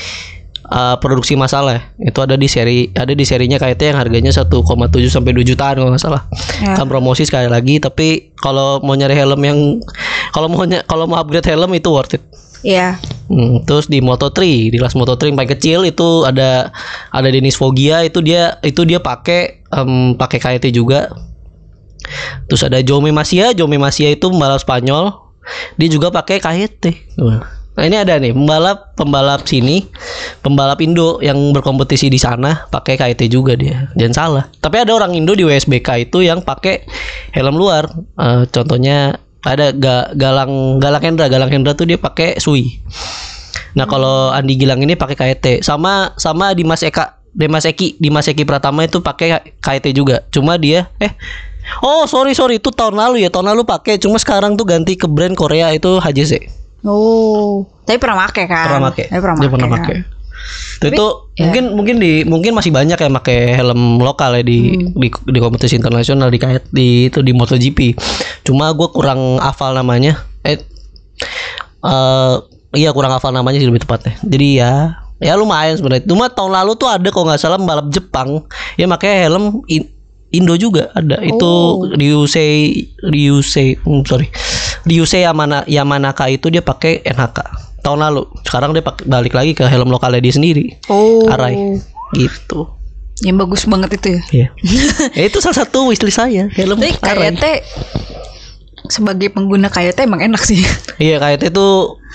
[0.71, 4.47] uh, produksi masalah itu ada di seri ada di serinya KET yang harganya 1,7
[5.05, 6.23] sampai 2 jutaan kalau nggak salah
[6.61, 6.77] Ya.
[6.77, 9.59] kan promosi sekali lagi tapi kalau mau nyari helm yang
[10.31, 12.23] kalau mau kalau mau upgrade helm itu worth it
[12.61, 13.01] Iya.
[13.25, 14.37] Hmm, terus di Moto3
[14.69, 16.69] di kelas Moto3 yang paling kecil itu ada
[17.09, 21.09] ada Denis Foggia itu dia itu dia pakai em, pakai KT juga.
[22.45, 25.09] Terus ada Jaume Masia, Jaume Masia itu pembalap Spanyol.
[25.81, 27.17] Dia juga pakai KT.
[27.81, 29.89] Nah, ini ada nih pembalap pembalap sini,
[30.45, 33.89] pembalap Indo yang berkompetisi di sana pakai KT juga dia.
[33.97, 34.43] Jangan salah.
[34.61, 36.85] Tapi ada orang Indo di WSBK itu yang pakai
[37.33, 37.89] helm luar.
[38.21, 42.69] Eh, contohnya ada Ga- Galang Galang Hendra, Galang Hendra tuh dia pakai Sui.
[43.73, 45.65] Nah, kalau Andi Gilang ini pakai KT.
[45.65, 47.17] Sama sama Dimas Eka.
[47.31, 50.19] di Mas Eki di Mas Eki Pratama itu pakai KIT juga.
[50.35, 51.15] Cuma dia eh
[51.79, 55.07] Oh sorry sorry itu tahun lalu ya tahun lalu pakai cuma sekarang tuh ganti ke
[55.07, 58.65] brand Korea itu HJC Oh, tapi pernah make kan?
[58.67, 59.53] pernah pakai Tapi pernah dia make.
[59.53, 59.77] pernah kan?
[59.77, 59.97] pakai
[60.81, 61.05] itu, itu
[61.37, 61.41] ya.
[61.45, 64.97] mungkin mungkin di mungkin masih banyak yang pakai helm lokal ya di Hmm.
[64.97, 67.93] di, di kompetisi internasional di kayak di itu di MotoGP
[68.41, 70.57] cuma gue kurang hafal namanya eh
[71.83, 72.35] eh,
[72.73, 74.73] iya kurang hafal namanya sih lebih tepatnya jadi ya
[75.21, 78.41] ya lumayan sebenarnya cuma tahun lalu tuh ada kalau nggak salah balap Jepang
[78.73, 79.90] ya makanya helm in-
[80.31, 81.19] Indo juga ada.
[81.19, 81.91] Itu Oh.
[81.91, 82.35] UC
[83.11, 84.31] di UC hmm, sorry.
[84.87, 87.39] UC Yamana Yamanaka itu dia pakai NHK
[87.83, 88.23] tahun lalu.
[88.47, 90.79] Sekarang dia pakai balik lagi ke helm lokalnya dia sendiri.
[90.87, 91.79] Oh, Arai.
[92.15, 92.67] Gitu.
[93.21, 94.21] Yang bagus banget itu ya.
[94.31, 94.47] Iya.
[95.19, 97.61] ya, itu salah satu wishlist saya helm Tapi Arai.
[98.91, 100.63] Sebagai pengguna KYT emang enak sih.
[100.99, 101.67] Iya KYT itu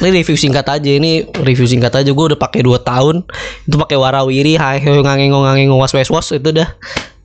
[0.03, 0.91] ini review singkat aja.
[0.93, 2.11] Ini review singkat aja.
[2.11, 3.25] Gue udah pakai 2 tahun.
[3.65, 6.69] Itu pakai warawiri hayo ngangengo ngangengo was was was itu udah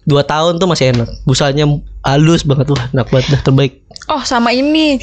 [0.03, 1.65] dua tahun tuh masih enak busanya
[2.01, 3.73] halus banget tuh enak banget dah terbaik
[4.07, 4.97] Oh sama ini,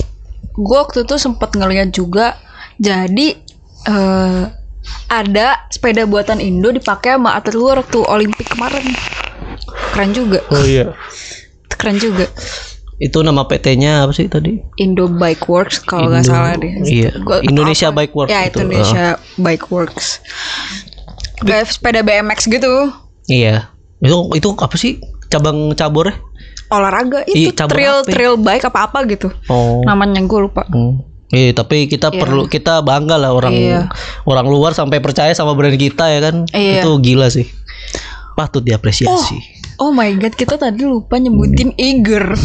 [0.52, 2.34] gue waktu itu sempat ngeliat juga.
[2.76, 3.38] Jadi
[3.84, 4.42] eh
[5.06, 8.84] ada sepeda buatan Indo dipakai sama atlet luar waktu Olimpik kemarin.
[9.90, 10.92] Keren juga, oh iya
[11.70, 12.26] keren juga.
[12.98, 16.82] itu nama PT-nya apa sih tadi Indo Bike Works kalau nggak salah deh.
[16.82, 17.14] iya.
[17.16, 19.04] Gua- Indonesia apa- Bike Works Ya itu, Indonesia
[19.36, 20.06] Bike Works.
[21.38, 22.90] Kayak sepeda BMX gitu.
[23.24, 26.16] iya itu itu apa sih cabang cabornya
[26.68, 28.12] Olahraga Iya, itu cabang trail apa ya?
[28.12, 29.28] trail bike apa apa gitu.
[29.48, 30.68] oh Namanya gue lupa.
[30.68, 31.00] Hmm.
[31.28, 33.80] Iya, tapi kita perlu kita bangga lah orang Iya.
[34.24, 36.44] orang luar sampai percaya sama brand kita ya kan.
[36.50, 36.80] Iya.
[36.80, 37.48] Itu gila sih.
[38.34, 39.36] Patut diapresiasi.
[39.76, 42.36] Oh my god, kita tadi lupa nyebutin Iger.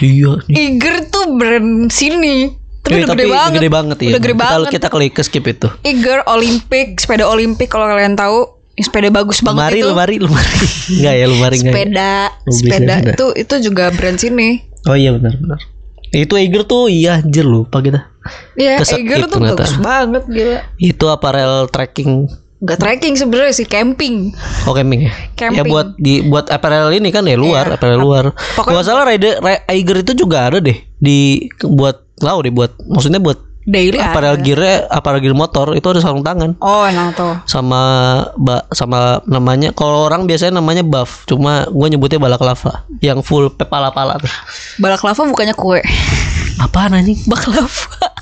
[0.00, 0.42] Iya.
[0.46, 2.50] Iger tuh brand sini.
[2.78, 3.52] Tapi Iya, udah gede banget.
[3.56, 4.08] gede banget ya.
[4.08, 4.68] Udah gede kita, banget.
[4.70, 5.68] Kita klik ke skip itu.
[5.82, 9.86] Iger Olympic, sepeda Olimpik kalau kalian tahu, sepeda bagus banget Lumari, itu.
[9.86, 10.58] lumari, lumari.
[10.96, 11.64] Enggak ya, lumari enggak.
[11.64, 11.74] ya?
[11.74, 12.12] Sepeda,
[12.48, 14.48] sepeda itu itu juga brand sini.
[14.84, 15.60] Oh iya benar benar.
[16.10, 18.06] Itu Eiger tuh iya anjir lupa kita.
[18.54, 19.60] Iya, Kesakit Iger tuh ternyata.
[19.60, 20.58] bagus banget gila.
[20.76, 24.32] Itu apparel trekking Gak trekking sebenarnya sih camping.
[24.64, 25.12] Oh camping ya?
[25.34, 25.58] Camping.
[25.58, 27.76] Ya buat di buat apparel ini kan ya luar, Iya.
[27.76, 28.24] apparel luar.
[28.56, 32.72] Pokoknya- nggak salah Rider Ri- Eiger itu juga ada deh di buat tahu deh buat
[32.80, 34.44] maksudnya buat Daily apparel ada.
[34.44, 37.32] gear apparel gear motor itu ada sarung tangan Oh, nah tuh.
[37.48, 37.80] sama
[38.36, 44.20] ba, sama namanya kalau orang biasanya namanya buff cuma gue nyebutnya balaklava yang full pala-pala
[44.20, 44.28] tuh
[44.76, 45.80] Balaklava bukannya kue.
[46.64, 48.12] apaan anjing Baklava.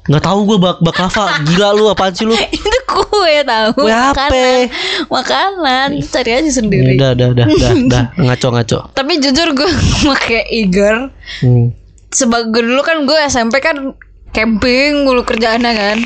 [0.00, 3.68] nggak tahu gue bak baklava gila lu apaan sih lu itu kue tahu.
[3.80, 4.10] Kue apa?
[4.26, 4.60] Makanan.
[5.06, 5.88] Makanan.
[6.02, 6.98] Cari aja sendiri.
[6.98, 9.70] udah udah udah udah udah ngaco ngaco Tapi jujur gue
[10.04, 11.08] pakai Iger
[11.40, 11.66] hmm.
[12.10, 13.94] sebagai dulu kan gue SMP kan
[14.30, 15.98] camping mulu kerjaannya kan.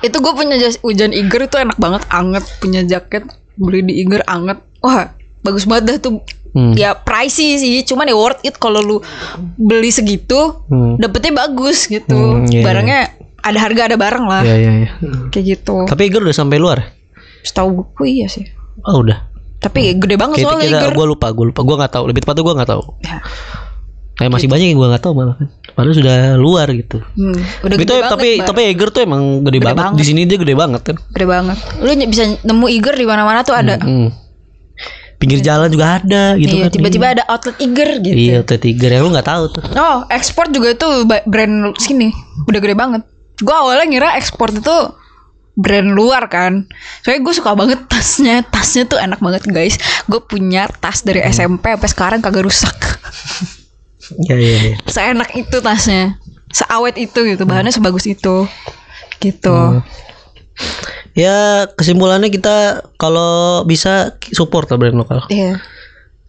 [0.00, 2.44] Itu gue punya jas hujan Iger itu enak banget anget.
[2.58, 4.60] Punya jaket beli di Iger anget.
[4.80, 6.14] Wah bagus banget dah tuh.
[6.50, 6.74] Hmm.
[6.74, 8.98] ya pricey sih cuman ya worth it kalau lu
[9.54, 10.98] beli segitu Hmm.
[10.98, 12.42] dapetnya bagus gitu.
[12.42, 13.00] Hmm, iya, barangnya
[13.38, 14.42] ada harga ada barang lah.
[14.42, 14.90] Ya ya ya
[15.30, 15.86] kayak gitu.
[15.86, 16.90] Tapi Eiger udah sampai luar?
[17.46, 18.50] Setahu gue iya sih.
[18.82, 19.30] Oh udah.
[19.62, 20.90] Tapi gede banget soalnya Iger.
[20.90, 22.04] gue lupa, gue lupa, gue nggak tahu.
[22.10, 22.82] Lebih tepatnya gue nggak tahu.
[23.06, 23.16] Ya.
[24.20, 25.48] Kayak masih banyak yang gue nggak tahu malah kan.
[25.72, 27.00] Padahal sudah luar gitu.
[27.00, 28.46] hmm, udah Itu gede banget tapi Bar.
[28.46, 29.76] tapi Eiger tuh emang gede, banget.
[29.80, 29.96] banget.
[29.96, 30.96] Di sini dia gede banget kan.
[31.08, 34.12] gede banget lu bisa nemu Iger di mana-mana tuh ada Hmm.
[35.16, 36.72] Pinggir jalan juga ada gitu iya kan.
[36.72, 39.62] tiba-tiba ada outlet Iger gitu Iya, T Tiger yang lu nggak tahu tuh.
[39.70, 40.88] Oh, ekspor juga itu
[41.26, 42.08] brand sini.
[42.44, 43.04] Udah gede banget.
[43.38, 44.76] Gua awalnya ngira ekspor itu
[45.52, 46.64] brand luar kan.
[47.00, 48.40] Soalnya gue suka banget tasnya.
[48.42, 49.76] Tasnya tuh enak banget guys.
[50.04, 52.72] Gue punya tas dari SMP sampai sekarang kagak rusak.
[54.26, 54.76] Iya iya iya.
[54.90, 56.18] Seenak itu tasnya.
[56.50, 57.42] Seawet itu gitu.
[57.46, 58.46] Bahannya sebagus itu.
[59.22, 59.58] Gitu.
[61.14, 65.22] Ya kesimpulannya kita kalau bisa support lah brand lokal.
[65.30, 65.60] Iya.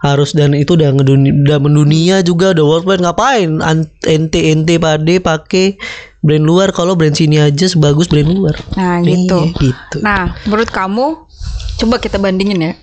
[0.01, 3.61] Harus dan itu udah ngeduni, udah mendunia juga udah worldwide ngapain
[4.09, 5.77] ente ente pade pakai
[6.25, 8.57] brand luar kalau brand sini aja sebagus brand luar.
[8.73, 9.53] Nah, gitu.
[9.53, 9.97] Iya, gitu.
[10.01, 11.29] Nah, menurut kamu
[11.77, 12.73] coba kita bandingin ya.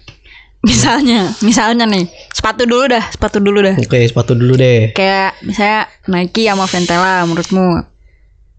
[0.59, 3.79] Misalnya, misalnya nih, sepatu dulu dah, sepatu dulu dah.
[3.79, 4.91] Oke, sepatu dulu deh.
[4.91, 7.67] Kayak misalnya Nike sama Ventela menurutmu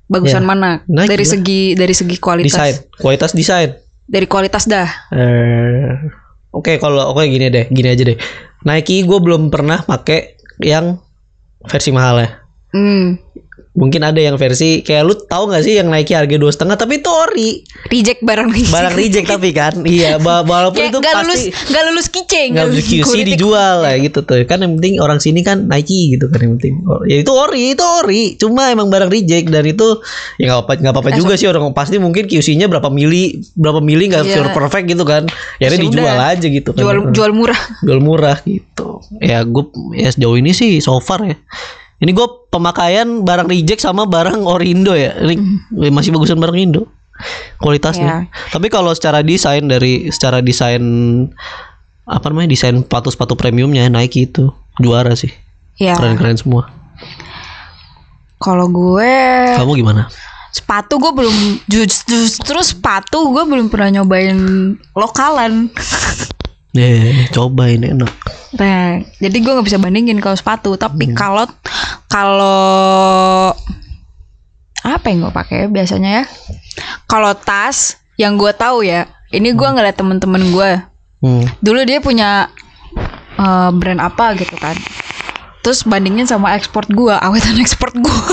[0.07, 0.71] bagusan Ya, mana?
[0.87, 1.31] Nike dari lah.
[1.35, 2.55] segi dari segi kualitas.
[2.55, 3.69] Desain, kualitas desain.
[4.09, 4.87] Dari kualitas dah.
[5.11, 5.91] Eh,
[6.49, 8.17] Oke, kalau oke gini deh, gini aja deh.
[8.65, 10.33] Nike gue belum pernah pakai
[10.65, 10.97] yang
[11.61, 12.29] versi mahal ya.
[12.73, 13.21] Hmm.
[13.79, 16.99] Mungkin ada yang versi kayak lu tahu nggak sih yang Nike harga dua setengah tapi
[16.99, 17.63] itu ori.
[17.87, 18.75] Reject barang reject.
[18.75, 19.73] barang reject tapi kan?
[19.81, 23.95] Iya walaupun Kayak itu gak pasti lulus gak lulus kiceng nggak bisa QC dijual lah
[23.95, 24.35] gitu tuh.
[24.43, 26.83] Kan yang penting orang sini kan Nike gitu kan yang penting.
[27.07, 28.35] Ya itu ori itu ori.
[28.35, 30.03] Cuma emang barang reject dan itu
[30.35, 31.71] ya nggak apa nggak apa-apa juga sih orang.
[31.71, 34.51] Pasti mungkin QC-nya berapa mili berapa mili nggak Iya.
[34.51, 35.23] perfect gitu kan.
[35.57, 36.35] Ya Ya dijual udah.
[36.35, 36.83] aja gitu kan.
[36.83, 37.59] Jual jual murah.
[37.79, 38.99] jual murah gitu.
[39.23, 39.63] Ya gue
[39.95, 41.39] ya sejauh ini sih so far ya
[41.99, 45.15] ini gue pemakaian barang reject sama barang orindo ya.
[45.15, 45.91] Ini Hmm.
[45.91, 46.87] masih bagusan barang Indo.
[47.57, 48.31] Kualitasnya.
[48.49, 50.79] Tapi kalau secara desain dari secara desain
[52.03, 55.31] apa namanya desain sepatu-sepatu premiumnya Nike itu juara sih.
[55.75, 55.95] Ya.
[55.95, 56.67] keren-keren semua.
[58.37, 59.11] Kalau gue
[59.55, 60.07] kamu gimana?
[60.49, 61.35] Sepatu gue belum
[61.67, 64.39] ju- justru sepatu gue belum pernah nyobain
[64.91, 65.67] lokalan.
[66.73, 68.13] ya coba ini enak
[68.57, 70.73] Nah, jadi gue nggak bisa bandingin kalau sepatu.
[70.73, 71.45] Tapi kalau
[72.09, 73.53] kalau
[74.81, 76.23] apa yang gue pakai biasanya ya?
[77.05, 80.71] Kalau tas yang gue tahu ya, ini gue ngeliat temen-temen gue.
[81.21, 81.45] hmm.
[81.61, 82.49] Dulu dia punya
[83.37, 84.73] eh, brand apa gitu kan.
[85.61, 88.25] Terus bandingin sama ekspor gue, awetan ekspor gue,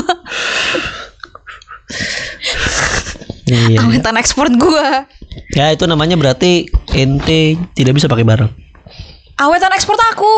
[3.51, 4.89] iya awetan ekspor gue,
[5.51, 7.41] ya itu namanya berarti ente
[7.73, 8.51] tidak bisa pakai barang
[9.37, 10.33] awetan ekspor aku.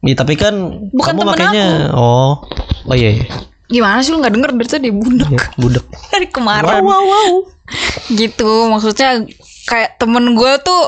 [0.00, 0.54] ya, tapi kan
[0.88, 2.40] Bukan kamu makanya oh
[2.82, 3.26] oh iya, iya.
[3.66, 6.80] Gimana sih lu nggak denger dari tadi budak Ya, budak dari kemarin.
[6.80, 7.30] wow wow
[8.08, 9.26] gitu maksudnya
[9.64, 10.82] kayak temen gue tuh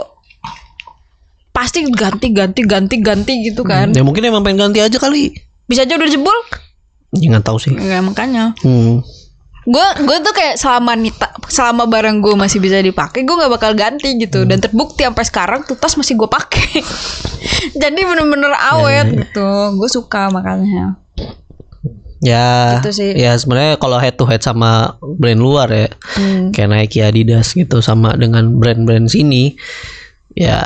[1.50, 5.34] pasti ganti ganti ganti ganti gitu kan Ya mungkin emang pengen ganti aja kali.
[5.66, 6.38] bisa aja udah jebol
[7.10, 7.72] Ya nggak tahu sih.
[7.74, 9.02] ya makanya Hmm.
[9.68, 13.76] Gue gue tuh kayak selama nita selama barang gue masih bisa dipakai gue nggak bakal
[13.76, 14.48] ganti gitu.
[14.48, 16.81] Dan terbukti sampai sekarang tuh tas masih gue pakai.
[17.83, 19.76] Jadi bener-bener awet gitu.
[19.76, 20.96] Gue suka makanya.
[22.18, 22.81] Ya.
[22.81, 23.11] Gitu sih.
[23.14, 25.87] Ya sebenarnya kalau head to head sama brand luar ya,
[26.18, 26.50] Hmm.
[26.50, 29.54] kayak Nike, Adidas gitu sama dengan brand-brand sini,
[30.35, 30.59] ya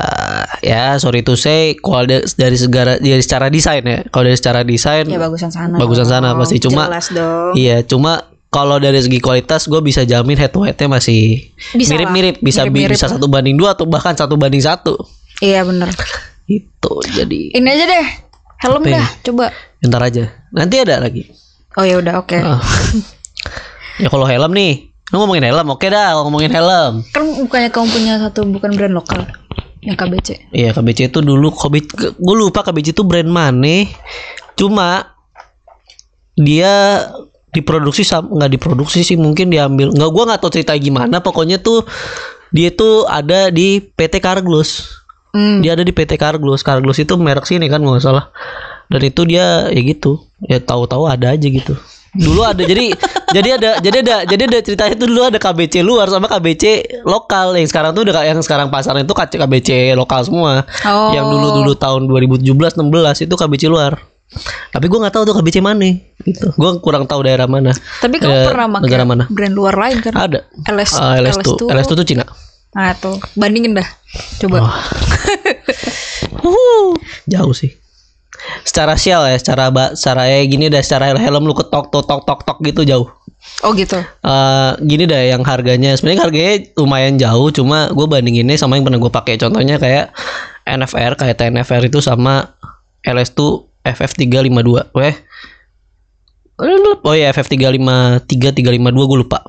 [0.65, 5.05] ya sorry to say kalau dari segala dari secara desain ya, kalau dari secara desain
[5.05, 6.57] ya bagusan sana bagusan sana pasti.
[6.57, 7.53] Cuma jelas dong.
[7.53, 11.41] Iya, cuma kalau dari segi kualitas gue bisa jamin head to headnya masih
[11.73, 13.17] Bisa mirip-mirip, bisa Mirip-mirip bisa lah.
[13.17, 14.93] satu banding dua atau bahkan satu banding satu.
[15.41, 15.89] iya bener
[16.45, 18.07] Itu jadi ini aja deh
[18.61, 19.45] helm Apa dah coba
[19.81, 20.25] ntar aja.
[20.51, 21.27] Nanti ada lagi.
[21.73, 22.61] oh ya udah oke Ah.
[24.03, 24.73] ya kalau helm nih,
[25.09, 27.01] lu ngomongin helm, oke dah ngomongin helm.
[27.09, 29.25] Kan bukannya kamu punya satu bukan brand lokal
[29.81, 30.53] yang KBC.
[30.53, 33.89] Iya KBC itu dulu KBC, gue lupa KBC itu brand mana.
[34.55, 35.11] Cuma
[36.35, 37.07] dia
[37.53, 39.93] diproduksi sam- nggak diproduksi sih mungkin diambil.
[39.93, 41.21] Nggak gua nggak tahu cerita gimana.
[41.21, 41.85] Pokoknya tuh
[42.51, 45.01] dia tuh ada di PT Carglass
[45.33, 45.65] Hmm.
[45.65, 48.29] dia ada di PT Carglass Carglass itu merek sini kan nggak salah.
[48.93, 50.21] Dan itu dia ya gitu.
[50.45, 51.73] Ya tahu-tahu ada aja gitu.
[52.13, 52.93] Dulu ada jadi
[53.37, 57.57] jadi ada jadi ada jadi ada ceritanya tuh dulu ada KBC luar sama KBC lokal.
[57.57, 60.69] Yang sekarang tuh udah yang sekarang pasaran itu KBC lokal semua.
[60.85, 61.09] Oh.
[61.17, 63.97] yang dulu dulu tahun 2017 16 itu KBC luar
[64.69, 65.85] tapi gua nggak tahu tuh KBC mana
[66.23, 69.25] gitu gua kurang tahu daerah mana Tapi kamu Eh, pernah pakai negara mana?
[69.27, 70.13] brand luar lain kan?
[70.13, 72.25] ada LS, Ah, LS2 LS2 tuh Cina
[72.73, 73.85] Nah tuh, bandingin dah.
[74.41, 74.65] Coba.
[76.41, 77.77] Wuhu, jauh sih.
[78.65, 82.25] Secara sial ya, secara ba, secara ya gini dah, secara helm lu ketok tok tok
[82.25, 83.13] tok tok gitu jauh.
[83.61, 84.01] Oh gitu.
[84.01, 88.99] Eh gini dah yang harganya sebenarnya harganya lumayan jauh cuma gue bandinginnya sama yang pernah
[88.99, 90.15] gue pakai contohnya kayak
[90.65, 92.57] NFR kayak TNFR itu sama
[93.03, 95.15] LS2 FF352 weh.
[97.03, 99.43] Oh ya FF353 352 gue lupa.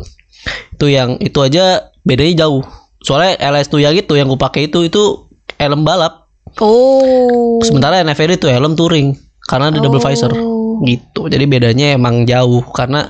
[0.73, 2.65] Itu yang itu aja bedanya jauh.
[3.03, 5.29] Soalnya LS2 yang itu yang gue pakai itu itu
[5.61, 6.25] helm balap.
[6.61, 7.57] Oh.
[7.65, 9.17] sementara NFR itu helm touring
[9.49, 10.33] karena ada double visor.
[10.85, 11.21] Gitu.
[11.25, 13.09] Jadi bedanya emang jauh karena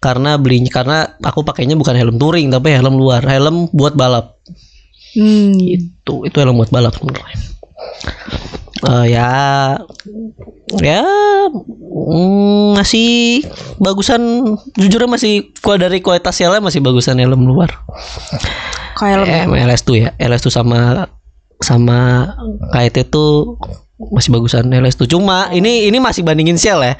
[0.00, 4.40] karena belinya karena aku pakainya bukan helm touring tapi helm luar helm buat balap.
[5.14, 5.54] Hmm.
[5.54, 7.38] itu itu helm buat balap sebenarnya
[8.84, 9.28] Eh, ya
[10.84, 11.00] ya
[11.88, 13.40] mm, masih
[13.80, 14.20] bagusan
[14.76, 17.72] jujurnya masih dari kualitas helm masih bagusan helm luar
[18.94, 19.56] Kayak lebih.
[19.56, 21.08] eh, LS2 ya LS2 sama
[21.64, 22.28] sama
[22.76, 23.56] KT tuh
[24.12, 26.94] masih bagusan LS2 cuma ini ini masih bandingin Shell ya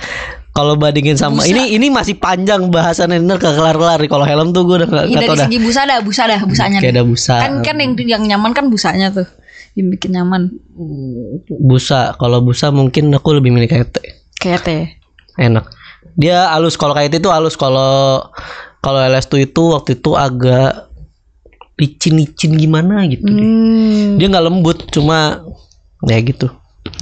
[0.55, 4.07] kalau bandingin sama ini ini masih panjang bahasannya ntar ke kelar-kelar nih.
[4.07, 6.23] kalau helm tuh gue udah nggak Ini nggak dari tahu dah segi busa dah, busa
[6.31, 6.79] dah, busanya.
[6.79, 9.27] kayak ada busa Kan kan yang yang nyaman kan busanya tuh.
[9.74, 10.42] Yang bikin nyaman.
[11.50, 13.66] busa kalau busa mungkin aku lebih milih
[14.37, 14.84] Kayak teh.
[15.34, 15.66] enak
[16.14, 18.22] dia halus kalau KT itu halus kalau
[18.78, 20.87] kalau LS2 itu waktu itu agak
[21.74, 23.34] licin-licin gimana gitu deh.
[23.34, 24.14] Hmm.
[24.14, 25.42] dia nggak lembut cuma
[26.04, 26.46] ya gitu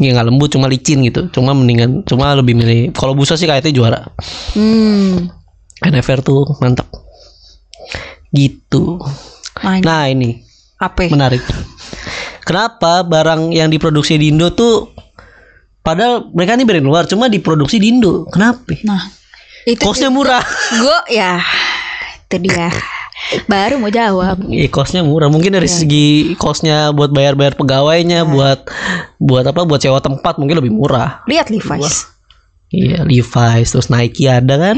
[0.00, 3.68] ya nggak lembut cuma licin gitu cuma mendingan cuma lebih milih kalau busa sih kayaknya
[3.70, 4.00] juara
[4.56, 5.28] Hmm.
[5.82, 6.88] NFR tuh mantap
[8.32, 8.96] gitu
[9.60, 10.30] Nah, ini nah ini
[10.78, 11.06] apa?
[11.06, 11.44] menarik
[12.42, 14.90] kenapa barang yang diproduksi di Indo tuh
[15.82, 18.26] padahal mereka ini brand luar cuma diproduksi di Indo?
[18.30, 18.74] Kenapa?
[18.86, 19.02] Nah,
[19.66, 20.42] itu costnya murah.
[20.78, 21.38] Gue ya
[22.26, 22.70] itu dia.
[23.46, 24.42] Baru mau jawab.
[24.50, 25.30] Iya costnya murah.
[25.30, 28.66] Mungkin dari segi costnya buat bayar-bayar pegawainya buat
[29.20, 31.22] buat apa buat sewa tempat mungkin lebih murah.
[31.28, 32.10] Lihat Levi's.
[32.72, 34.76] iya Levi's terus Nike ada kan?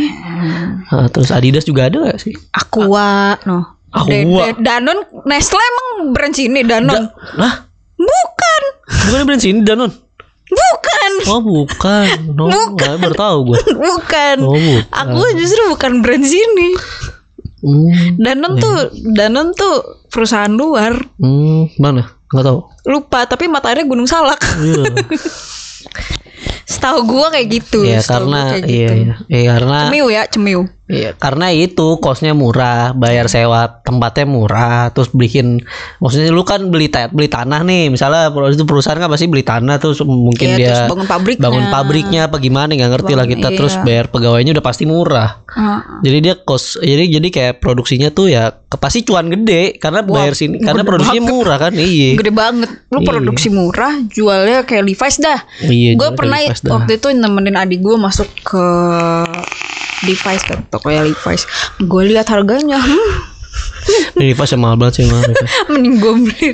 [0.91, 2.35] Nah, terus Adidas juga ada gak sih?
[2.53, 3.74] Aqua, no.
[3.95, 4.11] Aqua.
[4.11, 7.07] Da- da- Danone, Nestle emang brand sini Danone.
[7.35, 7.55] lah
[7.95, 8.63] Bukan.
[9.07, 9.93] bukan brand sini Danon
[10.45, 11.13] Bukan.
[11.27, 12.07] oh bukan
[12.45, 14.37] oh nggak, baru tahu gue Bukan.
[14.41, 16.75] oh bukan Aku justru bukan brand sini.
[17.61, 18.77] hmm, Danone tuh
[19.11, 19.75] Danone tuh
[20.09, 20.99] perusahaan luar.
[21.17, 24.43] hmm, mana nggak tahu Lupa tapi mata airnya Gunung Salak.
[24.59, 24.85] iya
[26.65, 27.83] Setahu gua kayak gitu.
[27.83, 28.73] Iya gua karena iya, gitu.
[28.73, 30.63] iya iya karena Cemiu ya, cemiu.
[30.85, 35.65] Iya, karena itu kosnya murah, bayar sewa tempatnya murah, terus bikin
[35.97, 39.81] maksudnya lu kan beli ta- beli tanah nih, misalnya itu perusahaan kan pasti beli tanah
[39.81, 41.41] terus mungkin Iya, dia terus bangun pabriknya.
[41.41, 43.81] bangun pabriknya apa gimana nggak ngerti lah kita Bangun- terus iya.
[43.81, 45.31] bayar pegawainya udah pasti murah.
[45.49, 45.81] Heeh.
[46.05, 50.61] Jadi dia kos jadi jadi kayak produksinya tuh ya pasti cuan gede karena bayar sini
[50.61, 52.13] karena produksinya murah kan iya.
[52.13, 52.69] Gede banget.
[52.93, 53.09] Lu Iya.
[53.09, 55.41] produksi murah, jualnya kayak Levi's dah.
[55.65, 56.73] Iya, gue pernah Levi's dah.
[56.75, 58.65] waktu itu nemenin adik gue masuk ke
[60.03, 61.45] Levi's kan tokonya Levi's
[61.79, 63.13] gue lihat harganya hmm,
[64.19, 65.31] Ini pas mahal banget sih mahal.
[65.73, 66.49] mending gue beli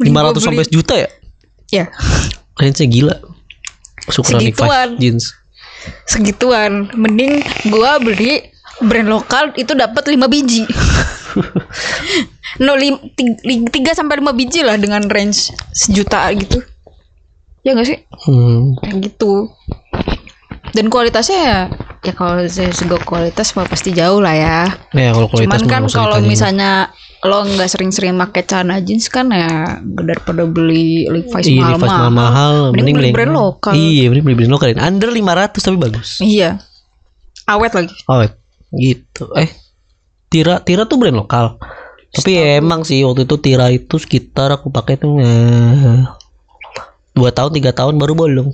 [0.00, 1.08] Lima ratus sampai sejuta ya?
[1.68, 1.84] ya
[2.54, 3.14] Range gila.
[4.08, 4.88] Syukuran Segituan.
[4.96, 5.24] Jeans.
[6.04, 8.32] segituan mending gue beli
[8.82, 10.66] brand lokal itu dapat 5 biji
[12.64, 16.58] no lim, ti- li- tiga sampai lima biji lah dengan range sejuta gitu
[17.68, 18.74] ya gak sih Hmm.
[18.80, 19.52] kayak gitu
[20.72, 21.60] dan kualitasnya ya
[22.02, 24.60] ya kalau saya segi kualitas mah pasti jauh lah ya
[24.94, 26.92] Ya kalau kualitas Cuman kan kalau misalnya
[27.26, 32.54] lo nggak sering-sering pakai celana jeans kan ya daripada beli Levi's Iya, mahal Levi's mahal-mahal,
[32.70, 33.74] Mending beli brand lokal.
[33.74, 34.66] Iya, mending beli brand lokal.
[34.78, 36.08] Under 500 tapi bagus.
[36.22, 36.62] Iya.
[37.50, 37.94] Awet lagi.
[38.06, 38.22] Oh,
[38.70, 39.24] gitu.
[39.34, 39.50] Eh,
[40.30, 41.58] Tira Tira tuh brand lokal.
[42.14, 46.06] Tapi emang sih waktu itu Tira itu sekitar aku pakai tuh eh,
[47.18, 48.48] dua tahun tiga tahun baru bolong.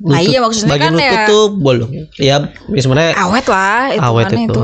[0.00, 1.90] Nah, iya, maksudnya bagian kan lutut ya- tuh bolong.
[2.16, 2.36] Ya,
[2.68, 4.62] ya sebenarnya Awet lah itu awet kan itu.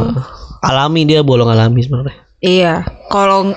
[0.60, 2.14] Alami dia bolong alami sebenarnya.
[2.38, 2.74] Iya.
[3.06, 3.54] Kalau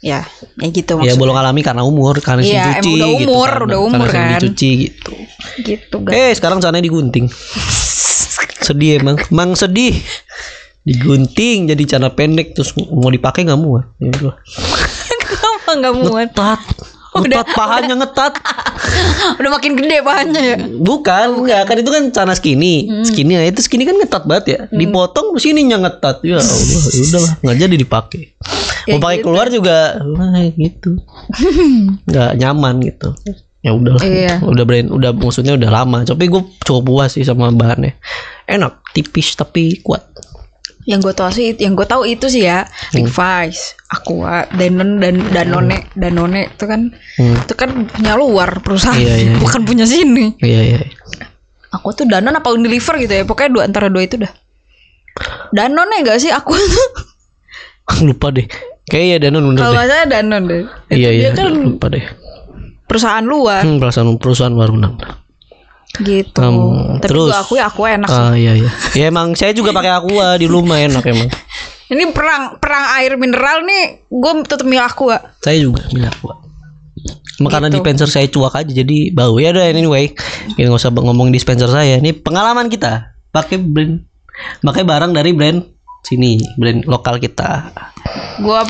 [0.00, 0.26] ya
[0.56, 1.14] ya gitu Ya maksudnya.
[1.16, 3.62] bolong alami karena umur, karena Iya, cuci emang udah gitu umur, kan.
[3.64, 4.40] udah umur Karena kan.
[4.40, 5.12] dicuci gitu.
[5.58, 6.14] Gitu guys.
[6.16, 7.26] Eh sekarang sana digunting.
[8.62, 9.94] sedih emang, emang sedih.
[10.82, 13.86] Digunting jadi celana pendek terus mau dipakai nggak muat.
[13.96, 14.10] Ya.
[15.22, 16.10] Kenapa nggak muat?
[16.28, 16.60] Ngetat,
[17.12, 18.32] ngetat pahanya ngetat.
[19.38, 20.56] Udah makin gede bahannya ya.
[20.64, 22.88] Bukan, enggak kan itu kan celana skinny.
[22.88, 23.04] Hmm.
[23.04, 24.58] Skinny nah, itu skinny kan ngetat banget ya.
[24.72, 26.24] Dipotong sininya ngetat.
[26.24, 28.22] Ya Allah, ya udahlah, nggak jadi dipakai.
[28.88, 29.26] Ya Mau pakai gitu.
[29.28, 30.90] keluar juga wah, gitu.
[32.08, 33.08] nggak nyaman gitu.
[33.62, 34.42] Ya udah, Iya.
[34.42, 36.02] udah brand, udah maksudnya udah lama.
[36.02, 37.94] Tapi gue cukup puas sih sama bahannya.
[38.50, 40.02] Enak, tipis tapi kuat.
[40.82, 43.06] Yang gue tahu sih, yang gue tahu itu sih ya, Hmm.
[43.06, 47.36] Levi's, Aqua, Danone dan Danone, Danone itu kan, Hmm.
[47.38, 49.38] itu kan punya luar perusahaan, Iya, iya, iya.
[49.42, 50.34] bukan punya sini.
[50.42, 50.80] Iya iya.
[51.72, 54.32] Aku tuh Danone apa Unilever gitu ya, pokoknya dua antara dua itu dah.
[55.50, 56.88] Danone gak sih aku tuh?
[58.08, 58.48] lupa deh.
[58.82, 60.62] Kayaknya Danone bener Kalau salah Danone deh.
[60.90, 61.28] Itu Iya iya.
[61.30, 62.04] kan Lupa deh.
[62.82, 65.00] perusahaan luar Hmm, perasaan perusahaan baru nang.
[65.98, 66.40] Gitu.
[66.40, 67.28] Hmm, Tapi terus?
[67.28, 68.08] gue akui aku enak.
[68.08, 68.70] Ah iya iya.
[68.96, 71.28] Ya emang saya juga pakai aqua di rumah enak emang.
[71.86, 75.36] Ini perang perang air mineral nih, gue tetap milih Aqua.
[75.38, 76.40] Saya juga milih aqua.
[77.36, 77.76] Cuma karena Gitu.
[77.78, 80.08] dispenser saya cuak aja jadi bau ya udah anyway.
[80.54, 82.00] Ini nggak usah ngomong dispenser saya.
[82.00, 84.00] Ini pengalaman kita pakai brand
[84.60, 85.60] pakai barang dari brand
[86.00, 87.68] sini, brand lokal kita.
[88.40, 88.60] Gue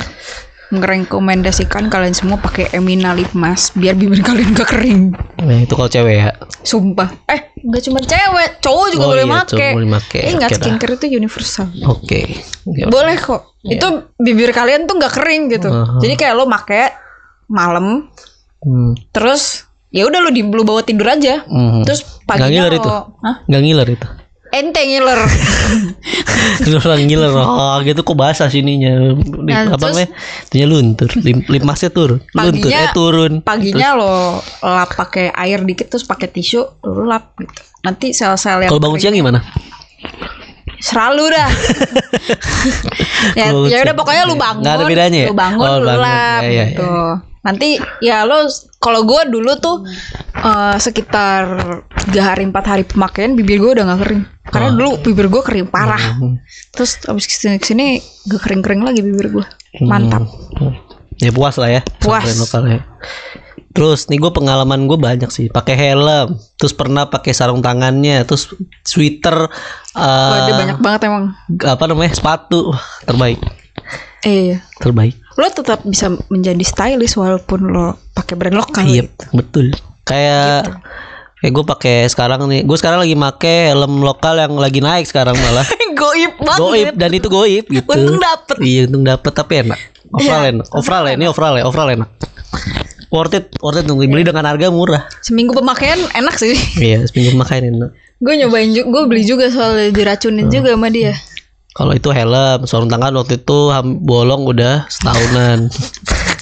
[0.73, 5.13] merekomendasikan kalian semua pakai Emina lip mask biar bibir kalian gak kering.
[5.39, 6.33] Nah, itu kalau cewek ya.
[6.63, 7.13] Sumpah.
[7.27, 9.67] Eh, gak cuma cewek, cowok juga Oh boleh iya, make.
[9.71, 10.21] boleh make.
[10.25, 10.65] Ingat Oke dah.
[10.65, 11.67] skincare itu universal.
[11.85, 12.21] Oke.
[12.65, 12.83] Oke.
[12.89, 13.53] Boleh kok.
[13.61, 15.69] Itu bibir kalian tuh nggak kering gitu.
[15.69, 16.01] Aha.
[16.01, 16.91] Jadi kayak lo make
[17.47, 18.09] malam,
[18.59, 18.95] Hmm.
[19.11, 21.43] terus ya udah lo di lu bawa tidur aja.
[21.45, 21.83] Hmm.
[21.83, 22.91] Terus paginya ngiler lo, itu?
[23.21, 23.35] Hah?
[23.45, 24.07] Nggak ngiler itu.
[24.53, 25.17] Ente ngiler.
[26.85, 29.17] Orang ngiler oh, gitu kok basah sininya.
[29.17, 30.13] Lip, Nah, apa namanya?
[30.45, 31.09] Itunya luntur.
[31.65, 32.21] Masknya turun.
[32.37, 33.33] Luntur eh turun.
[33.41, 37.65] Paginya lo lap pakai air dikit terus pakai tisu lo lap gitu.
[37.81, 39.41] Nanti sel-sel yang Kalau bangun siang gimana?
[40.83, 41.49] selalu dah.
[43.39, 44.63] ya ya udah pokoknya lu bangun.
[44.67, 45.29] Nggak ada bedanya ya?
[45.31, 46.03] Lu bangun Oh, lu bangun.
[46.03, 46.93] lap Ya, ya, gitu.
[47.43, 48.47] Nanti ya lo
[48.79, 49.83] kalau gue dulu tuh
[50.33, 51.43] eh, sekitar
[52.07, 54.23] tiga hari empat hari pemakaian bibir gue udah nggak kering.
[54.45, 54.75] Karena Oh.
[54.75, 56.19] dulu bibir gue kering parah.
[56.19, 56.39] Hmm.
[56.71, 57.87] Terus abis ke sini ke sini
[58.27, 59.47] gak kering kering lagi bibir gue.
[59.81, 60.27] Mantap.
[60.57, 60.75] Hmm.
[61.19, 61.81] Ya puas lah ya.
[61.99, 62.23] Puas.
[62.23, 62.81] brand lokal ya.
[63.73, 65.47] Terus nih gue pengalaman gue banyak sih.
[65.49, 69.49] Pakai helm, terus pernah pakai sarung tangannya, terus sweater,
[69.97, 71.33] Wah, eh dia banyak banget emang.
[71.57, 73.41] apa namanya sepatu, Wah, terbaik,
[74.21, 74.61] Iya.
[74.77, 75.17] terbaik.
[75.37, 78.85] Lo tetap bisa menjadi stylish walaupun lo pakai brand lokal.
[78.85, 79.73] Iya betul.
[80.05, 80.83] Kayak
[81.41, 82.63] kayak gue pakai sekarang nih.
[82.63, 85.67] Gue sekarang lagi make helm lokal yang lagi naik sekarang malah.
[86.03, 86.59] Goib banget.
[86.59, 87.87] goib dan itu goib gitu.
[87.87, 88.57] Untung dapet.
[88.65, 89.79] Iya untung dapet tapi enak.
[90.13, 90.67] Overall Iya, enak.
[90.77, 92.11] Overall ini overall ya, overall enak.
[93.13, 95.05] Worth it, worth it untuk dibeli dengan harga murah.
[95.21, 96.57] Seminggu pemakaian enak sih.
[96.81, 97.91] Iya, seminggu makan enak.
[98.23, 101.11] gue nyobain juga, gue beli juga soalnya diracunin juga sama dia.
[101.73, 103.59] Kalau itu helm, sarung tangan waktu itu
[103.99, 105.73] bolong udah setahunan.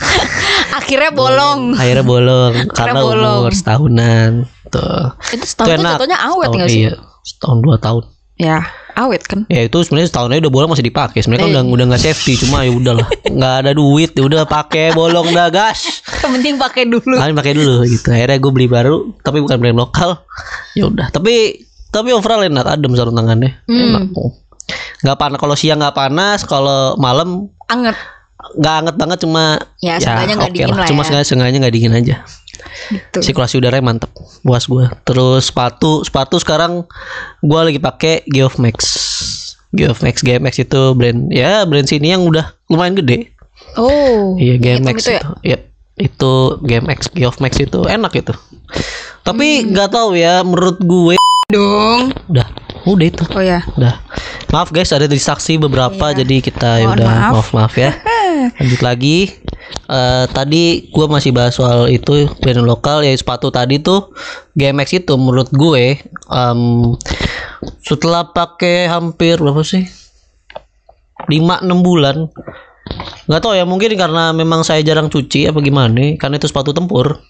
[0.80, 1.78] Akhirnya bolong.
[1.78, 3.38] Akhirnya bolong karena bolong.
[3.46, 4.30] umur setahunan.
[4.70, 5.14] Tuh.
[5.30, 6.82] Itu setahun tuh jatuhnya awet Setahun, gak sih?
[6.82, 8.02] Iya, setahun dua tahun.
[8.40, 8.58] Ya,
[8.96, 9.44] awet kan.
[9.46, 11.20] Ya itu sebenarnya setahun aja udah bolong masih dipakai.
[11.20, 11.54] Sebenarnya kan Eh.
[11.54, 13.06] udah udah nggak safety, cuma ya udahlah.
[13.36, 16.02] nggak ada duit, ya udah pakai bolong dah gas.
[16.24, 17.14] Yang penting pakai dulu.
[17.14, 18.08] Kalian pakai dulu gitu.
[18.10, 20.10] Akhirnya gue beli baru, tapi bukan brand lokal.
[20.72, 21.12] Ya udah.
[21.12, 23.60] Tapi tapi overall enak, adem sarung tangannya.
[23.68, 23.78] Hmm.
[23.78, 24.04] Enak.
[25.00, 27.96] Nggak panas kalau siang nggak panas, kalau malam Anget.
[28.56, 29.44] nggak anget banget cuma
[29.78, 31.06] Ya, nggak oke dingin lah Cuma ya.
[31.06, 32.16] sengaja sengaja nggak dingin aja.
[32.88, 33.18] Gitu.
[33.22, 34.10] Sirkulasi udaranya mantep,
[34.40, 34.84] puas gue.
[35.02, 36.84] Terus sepatu, sepatu sekarang
[37.40, 38.76] gue lagi pakai Geof Max.
[39.70, 43.30] Geof Max, GMX itu brand ya brand sini yang udah lumayan gede.
[43.76, 44.34] Oh.
[44.34, 45.22] Iya GMX itu itu, ya?
[45.46, 45.58] ya.
[45.96, 48.32] Itu GMX, Geof Max itu enak itu.
[49.20, 49.66] Tapi Hmm.
[49.70, 51.16] nggak tahu ya, menurut gue
[51.48, 52.14] Dong.
[52.26, 52.46] udah,
[52.86, 53.60] udah itu, Oh ya.
[53.74, 54.00] udah.
[54.50, 56.24] Maaf guys, ada distraksi beberapa, Iya.
[56.24, 57.32] jadi kita ya udah maaf.
[57.32, 57.90] maaf maaf ya.
[58.58, 59.18] Lanjut lagi.
[59.86, 64.10] Eh, tadi gue masih bahas soal itu brand lokal ya sepatu tadi tuh
[64.54, 66.60] GMX itu menurut gue em,
[67.80, 69.86] setelah pakai hampir berapa sih
[71.26, 72.26] 5-6 bulan
[73.26, 77.22] nggak tahu ya mungkin karena memang saya jarang cuci apa gimana karena itu sepatu tempur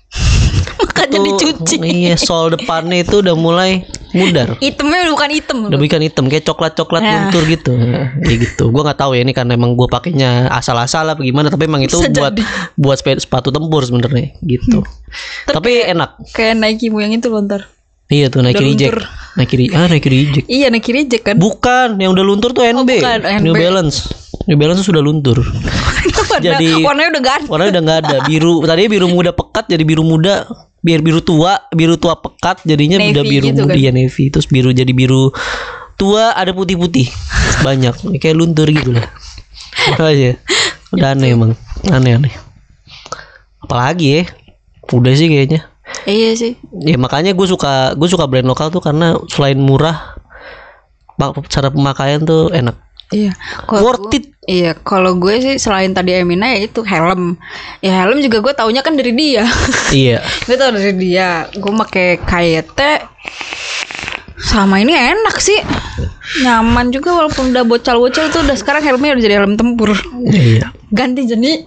[0.81, 1.76] Makanya Tuh, dicuci.
[1.78, 5.57] iya sol depannya itu udah mulai mudar Hitamnya udah bukan hitam.
[5.64, 7.12] udah bukan hitam kayak coklat coklat Ya.
[7.20, 7.72] luntur gitu
[8.26, 11.64] ya gitu gue nggak tahu ya ini karena emang gue pakainya asal-asal apa gimana tapi
[11.64, 12.43] emang itu Bisa buat jadi.
[12.74, 14.83] buat sepatu, sepatu tempur sebenarnya gitu
[15.45, 17.68] tapi enak Kayak Nike mu yang itu lontar.
[18.07, 18.99] iya tuh Nike reject luntur.
[19.37, 21.37] Nike re- ah Nike reject Iya Nike reject kan.
[21.37, 23.61] bukan yang udah luntur tuh NB, bukan, New NB.
[23.61, 23.97] Balance
[24.45, 25.39] New Balance tuh sudah luntur
[26.31, 27.47] Warna- jadi- warnanya udah ganti.
[27.47, 30.49] warnanya udah nggak ada biru tadinya biru muda pekat jadi biru muda
[30.81, 33.85] biar biru tua biru tua pekat jadinya Navy udah biru gitu muda kan?
[33.85, 34.24] ya navy.
[34.33, 35.33] Terus biru jadi biru
[36.01, 37.07] tua ada putih putih
[37.61, 39.07] banyak kayak luntur gitu lah
[40.01, 40.41] aja.
[40.91, 41.53] Udah aneh emang
[41.89, 42.35] aneh aneh
[43.61, 44.22] apalagi ya
[44.91, 45.70] udah sih kayaknya.
[46.07, 46.55] Iya sih.
[46.87, 50.14] ya makanya gue suka gue suka brand lokal tuh karena selain murah
[51.51, 52.78] cara pemakaian tuh enak
[53.11, 53.33] Iya.
[53.67, 57.39] Kalau worth it Iya, kalau gue sih selain tadi Emina ya itu helm.
[57.79, 59.47] Ya helm juga gue taunya kan dari dia.
[59.95, 61.47] iya gue tau dari dia.
[61.55, 62.81] Gue pakai KYT
[64.43, 65.61] sama ini enak sih.
[66.43, 69.95] Nyaman juga walaupun udah bocil-bocil tuh udah sekarang helmnya udah jadi helm tempur.
[70.35, 71.63] iya Ganti jadi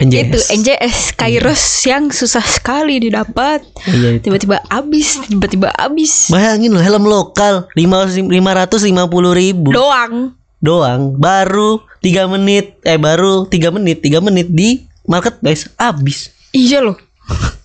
[0.00, 0.16] NJS.
[0.16, 3.60] itu NJS Kairos yang susah sekali didapat.
[3.84, 4.16] iya.
[4.16, 6.32] Tiba-tiba habis, tiba-tiba habis.
[6.32, 10.40] Bayangin loh helm lokal lima ratus lima puluh ribu Doang.
[10.62, 16.30] Doang baru tiga menit eh baru tiga menit tiga menit di marketplace habis.
[16.54, 16.96] Iya loh.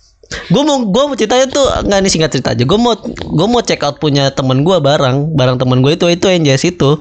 [0.52, 2.64] Gue mau gue mau ceritanya tuh nggak nih singkat cerita aja.
[2.68, 6.28] Gue mau gue mau check out punya temen gue barang barang temen gue itu itu
[6.28, 7.00] NJS itu.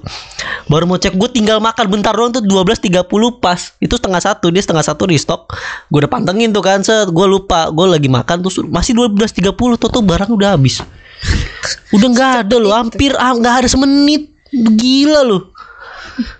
[0.71, 3.03] Baru mau cek gue tinggal makan bentar doang tuh 12.30
[3.43, 5.51] pas itu setengah satu dia setengah satu di stok.
[5.91, 9.89] Gue udah pantengin tuh kan set gue lupa gue lagi makan terus masih 12.30 tuh
[9.91, 10.79] tuh barang udah habis.
[11.95, 15.51] Udah nggak ada loh hampir ah, nggak ada semenit gila loh.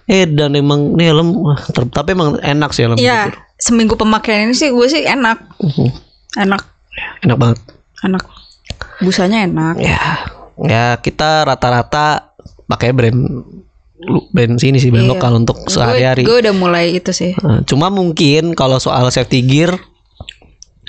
[0.06, 1.46] Eh dan emang nih helm
[1.90, 5.38] tapi emang enak sih helm Iya, seminggu pemakaian ini sih gue sih enak.
[5.58, 5.88] Mhm.
[6.38, 6.62] Enak,
[7.22, 7.60] Enak banget.
[8.00, 8.24] enak.
[9.00, 9.76] Busanya enak.
[9.78, 10.02] ya
[10.58, 12.34] ya kita rata-rata
[12.66, 13.22] pakai brand
[14.00, 15.14] lu- brand sini sih brand Iya.
[15.14, 17.34] lokal untuk sehari-hari Gue udah mulai itu sih.
[17.38, 19.74] Nah, cuma mungkin kalau soal safety gear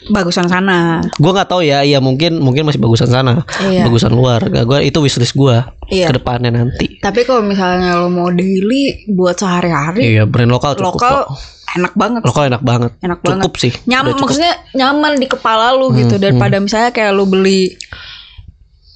[0.09, 1.05] Bagusan sana.
[1.13, 3.85] gue nggak tahu ya iya mungkin mungkin masih bagusan sana Iya.
[3.85, 5.57] bagusan luar gak gue itu wishlist gue
[5.87, 6.09] Iya.
[6.09, 10.95] ke depannya nanti Tapi kalau misalnya lo mau daily buat sehari-hari, iya brand lokal cukup
[10.95, 11.41] lokal kok.
[11.71, 12.21] enak banget.
[12.23, 13.53] lokal enak banget Enak cukup banget.
[13.59, 14.11] sih Nyaman.
[14.11, 17.77] Hmm, maksudnya nyaman di kepala lu gitu daripada misalnya kayak lu beli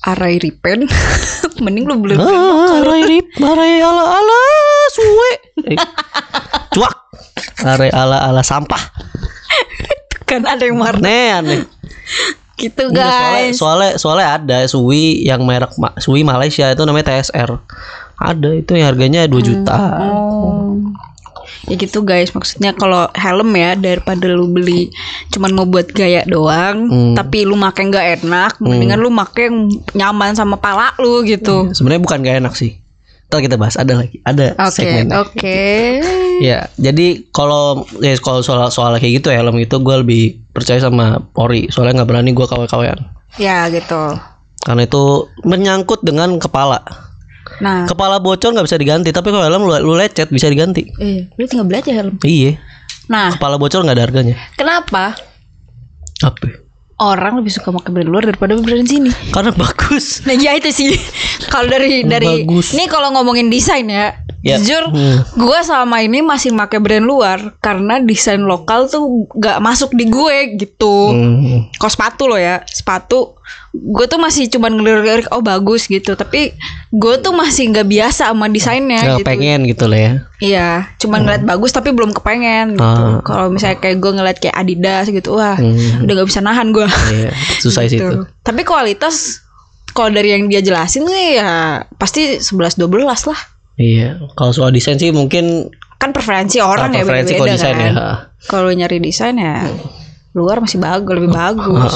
[0.02, 0.90] Arai Ripen,
[1.62, 4.38] mending lu beli ah, arai rip arai ala ala
[4.90, 5.30] suwe
[6.74, 6.94] cuak
[7.62, 8.82] arai ala ala sampah
[10.24, 10.98] kan ada yang marah.
[10.98, 11.60] aneh aneh
[12.60, 13.54] gitu Iya, soalnya, guys.
[13.56, 17.50] soalnya soalnya ada Sui yang merek Sui Malaysia itu namanya TSR.
[18.16, 19.74] Ada itu yang harganya 2 juta.
[20.04, 20.78] Oh.
[21.62, 24.90] Ya gitu guys, maksudnya kalau helm ya daripada lu beli
[25.30, 27.14] cuman mau buat gaya doang, Hmm.
[27.14, 31.70] tapi lu make nggak enak, mendingan lu make yang nyaman sama pala lu gitu.
[31.70, 32.81] Sebenarnya bukan gak enak sih.
[33.32, 35.24] Ntar kita bahas ada lagi, ada Oke, segmennya.
[35.24, 35.60] oke.
[36.38, 40.22] Ya, jadi kalau ya kalau soal soal kayak gitu ya helm itu gue lebih
[40.52, 41.64] percaya sama Ori.
[41.66, 43.00] Soalnya nggak berani gue kawe-kawean.
[43.34, 44.20] Ya gitu.
[44.60, 45.02] Karena itu
[45.42, 46.84] menyangkut dengan kepala.
[47.58, 50.84] Nah, Kepala bocor nggak bisa diganti, tapi kalau helm lu, lu lecet bisa diganti.
[50.94, 52.20] eh, lu tinggal beli aja helm.
[52.20, 52.60] Iya,
[53.08, 54.36] Nah, kepala bocor nggak ada harganya.
[54.54, 55.16] kenapa
[56.20, 56.61] Apa?
[57.02, 59.10] Orang lebih suka pakai brand luar daripada brand sini?
[59.34, 60.22] Karena bagus.
[60.22, 60.94] Nah, ya itu sih.
[61.52, 62.72] kalau dari dari Bagus.
[62.72, 64.58] nih kalau ngomongin desain ya, Ya.
[64.58, 65.22] jujur Hmm.
[65.38, 70.58] gue selama ini masih pakai brand luar karena desain lokal tuh gak masuk di gue
[70.58, 71.14] gitu.
[71.14, 71.70] Hmm.
[71.78, 73.38] Kalau sepatu loh ya, sepatu
[73.72, 76.52] gue tuh masih cuman ngelirik oh bagus gitu, tapi
[76.92, 79.28] gue tuh masih nggak biasa sama desainnya Nggak gitu.
[79.32, 80.12] pengen gitu lah ya.
[80.38, 80.68] Iya,
[81.00, 82.84] cuman ngeliat bagus tapi belum kepengen gitu.
[82.84, 83.24] Ah.
[83.24, 86.04] Kalau misalnya kayak gue ngeliat kayak Adidas gitu, wah Hmm.
[86.04, 86.84] udah gak bisa nahan gue.
[86.84, 88.04] Iya, susah sih itu.
[88.04, 88.28] Gitu.
[88.44, 89.40] Tapi kualitas
[89.92, 93.40] kalau dari yang dia jelasin sih ya pasti 11 12 lah.
[93.80, 97.76] Iya, kalau soal desain sih mungkin Kan preferensi orang ah, ya preferensi beda-beda kan.
[97.78, 97.92] ya.
[98.44, 99.64] Kalau nyari desain ya
[100.32, 101.94] luar masih bagus, lebih bagus.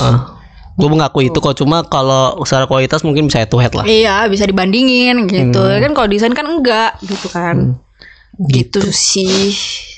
[0.76, 3.88] Gue mengakui itu kok cuma kalau secara kualitas mungkin bisa head to head lah.
[3.88, 5.56] Iya, bisa dibandingin gitu.
[5.58, 5.80] Hmm.
[5.80, 7.80] Kan kalau desain kan enggak gitu kan.
[8.36, 9.56] Gitu, sih.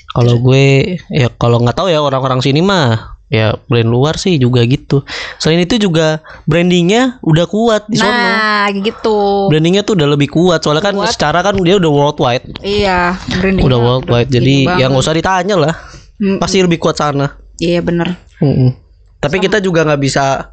[0.09, 4.65] Kalau gue ya kalau nggak tahu ya orang-orang sini mah ya brand luar sih juga
[4.65, 5.05] gitu.
[5.37, 8.09] Selain itu juga brandingnya udah kuat di sono.
[8.09, 9.51] Nah, gitu.
[9.53, 11.13] Brandingnya tuh udah lebih kuat soalnya kan Kuat.
[11.13, 13.61] secara kan dia udah worldwide, Iya, branding.
[13.67, 14.31] udah worldwide.
[14.33, 15.73] Jadi yang nggak usah ditanya lah,
[16.17, 16.41] Mm-mm.
[16.41, 17.37] pasti lebih kuat sana.
[17.59, 18.71] Iya bener Mm-mm.
[19.19, 20.47] Tapi kita juga nggak bisa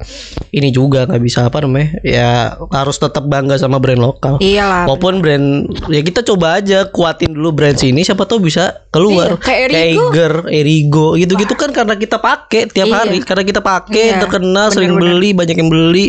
[0.51, 4.35] ini juga nggak bisa apa namanya ya harus tetap bangga sama brand lokal.
[4.37, 4.83] Iyalah.
[4.83, 5.47] Walaupun brand
[5.87, 9.29] ya kita coba aja kuatin dulu brand sini siapa tahu bisa Iya, keluar.
[9.39, 9.79] kayak Erigo.
[10.11, 12.95] Eiger, Erigo gitu-gitu kan karena kita pakai tiap Iya.
[12.99, 15.15] hari karena kita pakai Iya, terkenal sering bener-bener.
[15.15, 16.07] beli banyak yang beli.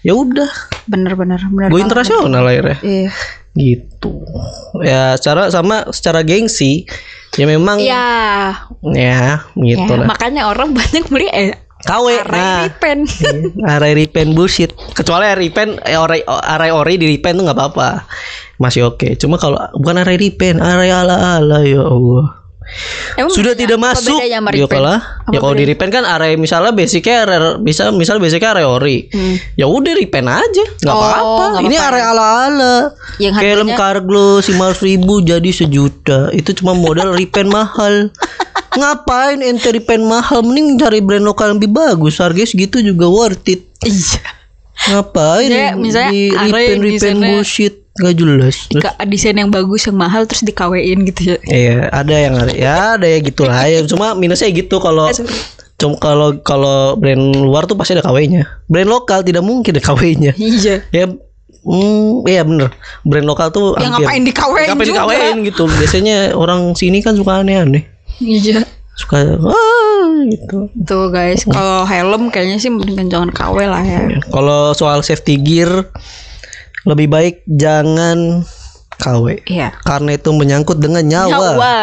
[0.00, 0.50] Ya udah,
[0.86, 1.68] Bener-bener bener.
[1.68, 3.10] gue internasional akhirnya Iya.
[3.52, 4.22] gitu.
[4.86, 6.86] Ya secara sama secara gengsi
[7.34, 8.06] ya memang Iya.
[8.94, 10.06] ya gitu Ya, lah.
[10.06, 12.98] makanya orang banyak beli eh KW Arai nah Ripen.
[13.74, 14.74] Arai Ripen bullshit.
[14.92, 18.02] Kecuali Arai Ripen, eh, Arai, Arai Ori di Ripen tuh nggak apa-apa.
[18.56, 19.14] Masih oke.
[19.14, 22.34] Cuma kalau bukan Arai Ripen, Arai ala-ala ya Allah.
[23.16, 24.18] Emang Sudah bedanya- tidak apa masuk.
[24.20, 24.38] Ya.
[24.44, 29.08] Apa Ya kalau di Ripen kan Arai misalnya basicnya Arai, bisa misal basicnya Arai Ori.
[29.08, 29.40] Hmm.
[29.54, 31.44] Ya udah Ripen aja, nggak Oh, apa-apa.
[31.48, 31.88] nggak Ini apa-apa.
[31.88, 32.74] Arai ala-ala.
[33.16, 36.20] Yang Kayak helm harganya- Carglass lima ribu jadi sejuta.
[36.30, 38.12] Itu cuma modal Ripen mahal.
[38.70, 40.42] Ngapain ente Ripen mahal?
[40.42, 42.18] Mending cari brand lokal yang lebih bagus.
[42.18, 43.64] Harganya segitu juga worth it.
[43.80, 44.20] Iya.
[44.88, 50.22] Ngapain Misalnya- misalnya di repen desainnya- bullshit Gak jelas Terus, desain yang bagus yang mahal
[50.22, 51.36] terus dikawein gitu ya.
[51.42, 55.18] Iya ada yang ada Ya ada ya gitu lah ya, Cuma minusnya gitu Kalau Eh.
[55.74, 58.46] Cuma kalau kalau brand luar tuh pasti ada KW-nya.
[58.66, 60.30] Brand lokal tidak mungkin ada KW-nya.
[60.36, 60.86] Iya.
[60.88, 61.10] Ya
[61.58, 62.70] Hmm, iya bener
[63.02, 64.98] Brand lokal tuh Ya hampir- ngapain dikawein Ngapain juga?
[65.02, 67.82] dikawein gitu Biasanya orang sini kan suka aneh-aneh
[68.18, 68.66] Iya.
[68.98, 74.18] Suka ah, gitu Tuh guys, kalau helm kayaknya sih mendingan jangan KW lah ya.
[74.34, 75.86] Kalau soal safety gear
[76.82, 78.42] Lebih baik jangan
[78.98, 79.70] KW Iya.
[79.86, 81.78] Karena itu menyangkut dengan nyawa, Nyawa.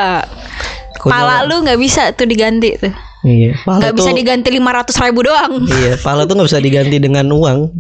[0.99, 1.47] Kok Pala nyawa?
[1.47, 2.91] lu nggak bisa tuh diganti tuh.
[3.23, 5.53] Iya Pala bisa tuh diganti 500 ribu doang.
[5.71, 7.71] Iya pala tuh nggak bisa diganti dengan uang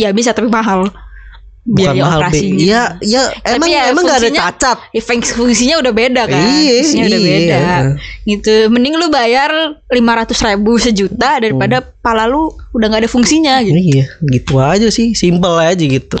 [0.00, 0.88] Ya bisa tapi mahal.
[1.62, 2.58] Bukan Biaya mahal operasinya.
[2.58, 3.22] Iya ya
[3.54, 6.42] Emang ya emang nggak ada cacat Ya, fungsi- fungsinya udah beda kan.
[6.42, 7.30] Iya, fungsinya udah iya.
[7.30, 7.60] beda.
[8.26, 8.54] Gitu.
[8.66, 9.50] Mending lu bayar
[9.86, 13.78] 500 ribu sejuta daripada pala lu udah nggak ada fungsinya gitu.
[13.78, 16.18] Iya gitu aja sih Simple aja gitu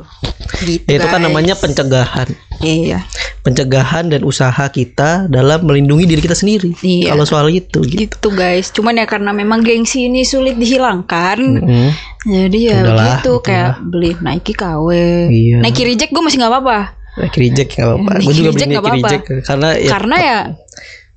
[0.62, 2.30] Gitu, Ya, Itu kan namanya pencegahan
[2.62, 3.02] Iya.
[3.42, 7.10] Pencegahan dan usaha kita Dalam melindungi diri kita sendiri Iya.
[7.10, 8.70] Kalau soal itu gitu Gitu guys.
[8.70, 11.38] Cuman ya karena memang gengsi ini sulit dihilangkan.
[11.66, 11.90] Mm.
[12.22, 13.42] Jadi ya Udahlah, begitu udahlah.
[13.42, 14.86] kayak beli Nike KW.
[15.26, 15.56] Iya.
[15.60, 16.78] Nike reject gue masih nggak apa-apa.
[17.12, 20.38] Nike reject gak apa-apa Gue juga beli nggak Nike reject Karena ya Karena ya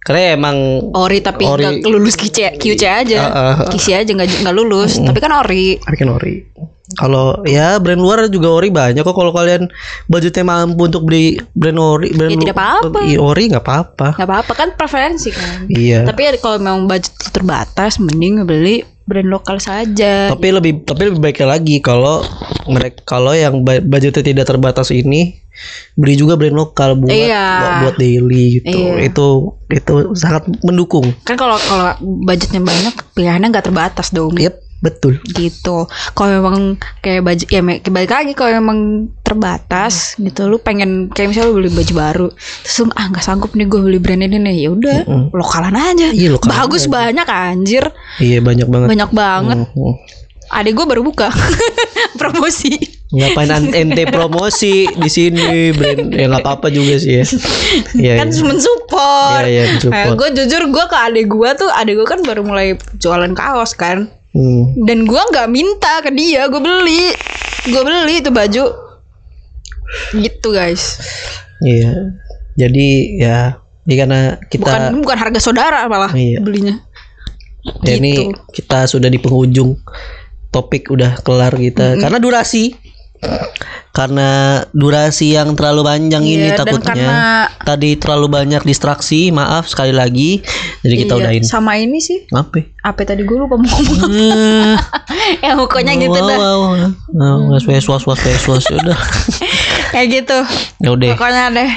[0.05, 0.57] Karena emang
[0.93, 1.81] ori tapi Ori.
[1.81, 3.17] nggak lulus QC, QC aja.
[3.25, 3.69] Ah, ah, ah.
[3.73, 5.01] QC aja nggak nggak lulus.
[5.01, 5.81] Tapi kan ori.
[5.81, 6.35] Tapi kan ori
[6.93, 9.65] kalau ya brand luar juga ori banyak kok kalau kalian
[10.05, 12.99] budgetnya mampu untuk beli brand ori brand Ya, tidak apa-apa.
[13.09, 15.65] Iya, ori nggak apa-apa nggak apa-apa kan preferensi kan.
[15.65, 20.33] iya Tapi ya kalau memang budget terbatas, mending beli brand lokal saja.
[20.33, 22.25] tapi lebih tapi lebih baiknya lagi kalau
[22.65, 25.37] mereka kalau yang budgetnya tidak terbatas ini
[25.93, 27.45] beli juga brand lokal buat Iya.
[27.61, 29.05] buat, buat daily gitu Iya.
[29.05, 29.27] itu
[29.69, 34.33] itu sangat mendukung Kan kalau kalau budgetnya banyak, pilihannya nggak terbatas dong.
[34.35, 35.17] Yep, betul.
[35.25, 35.89] Gitu.
[36.13, 38.79] Kalau memang kayak baju ya balik lagi kalau memang
[39.19, 42.27] terbatas gitu lu pengen kayak misalnya lu beli baju baru
[42.61, 44.57] terus lu ah nggak sanggup nih gue beli brand ini nih.
[44.61, 45.33] Ya udah Mm-mm.
[45.33, 46.13] lokalan aja.
[46.13, 46.93] Iya, lokalan bagus aja.
[46.93, 47.83] banyak anjir.
[48.17, 48.87] Iya banyak banget.
[48.93, 49.57] Banyak banget.
[49.65, 49.93] Mhm.
[50.45, 51.33] adik gue baru buka.
[52.21, 52.77] Promosi.
[53.09, 53.49] Ngapain
[53.81, 55.71] ente promosi di sini?
[55.71, 57.25] Brand ya nggak apa-apa juga sih ya.
[57.95, 58.43] Iya, kan iya.
[58.43, 60.15] mensupport Iya, iya, mensupport.
[60.15, 64.05] gue jujur gue ke adik gue tuh adik gue kan baru mulai jualan kaos kan
[64.35, 64.75] Hmm.
[64.83, 67.15] dan gue nggak minta ke dia gue beli
[67.71, 68.65] gue beli itu baju
[70.19, 70.99] gitu guys
[71.63, 72.19] Iya.
[72.55, 74.19] Jadi ya, ini karena
[74.51, 76.43] kita bukan bukan harga saudara malah Iya.
[76.43, 76.83] belinya
[77.81, 78.35] ya ini gitu.
[78.53, 79.73] kita sudah di penghujung
[80.53, 82.75] topik udah kelar kita karena durasi.
[83.89, 84.29] Karena
[84.69, 86.83] durasi yang terlalu panjang ini Iya, takutnya.
[86.85, 90.43] karena- Tadi terlalu banyak distraksi, maaf sekali lagi.
[90.81, 91.43] Jadi kita Iya, udahin.
[91.43, 92.61] sama ini sih Apa?
[92.85, 94.13] apa tadi gue lupa mau ngomong
[95.41, 96.61] ya pokoknya gitu wow, dah wow.
[97.09, 98.99] Nah, was was was was was was udah.
[99.95, 100.37] kayak gitu
[100.77, 101.17] Ya udah.
[101.17, 101.71] pokoknya deh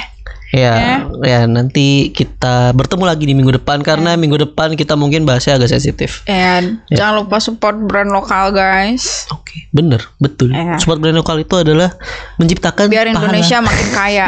[0.49, 5.61] Ya, ya nanti kita bertemu lagi di minggu depan karena minggu depan kita mungkin bahasnya
[5.61, 6.25] agak sensitif.
[6.25, 10.49] and jangan lupa support brand lokal guys Oke, bener, betul.
[10.49, 10.81] Ya.
[10.81, 11.93] Support brand lokal itu adalah
[12.41, 13.29] menciptakan biar pahala.
[13.29, 14.27] Indonesia makin kaya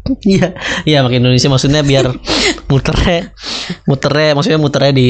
[0.26, 0.54] Iya,
[0.86, 2.14] iya makin Indonesia maksudnya biar
[2.70, 3.34] muternya,
[3.84, 5.08] muternya, maksudnya muternya di,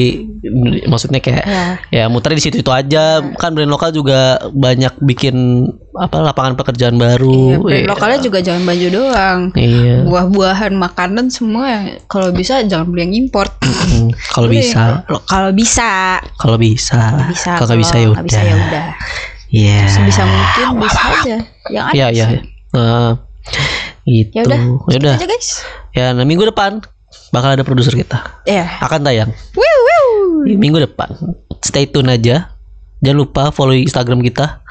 [0.83, 1.65] maksudnya kayak Ya.
[1.93, 3.21] ya muternya di situ itu aja.
[3.37, 7.39] Kan brand lokal juga banyak bikin apa lapangan pekerjaan Iya, baru.
[7.61, 7.87] brand Iya.
[7.87, 9.95] lokalnya juga jangan baju doang Iya.
[10.03, 13.53] buah-buahan makanan semua yang kalau bisa jangan beli yang import
[14.31, 16.97] Kalau bisa, kalau bisa kalau bisa,
[17.55, 18.65] kalau nggak bisa ya bisa ya udah.
[18.65, 18.87] udah
[19.51, 19.79] Iya.
[19.85, 21.37] sebisa mungkin bisa aja
[21.67, 22.25] yang ada Iya, iya.
[22.25, 22.39] sih.
[22.71, 23.11] Nah,
[24.07, 25.15] ya udah Ya udah.
[25.19, 25.49] aja guys
[25.91, 26.79] Ya, nah, minggu depan
[27.31, 28.43] bakal ada produser kita.
[28.43, 29.31] ya Akan tayang.
[29.55, 30.05] Wiu, wiu.
[30.45, 31.15] Di minggu depan.
[31.63, 32.51] Stay tune aja.
[33.01, 34.61] Jangan lupa follow Instagram kita.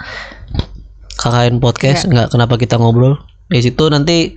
[1.17, 2.07] KKN Podcast.
[2.07, 3.19] Nggak kenapa kita ngobrol.
[3.51, 4.37] Di situ nanti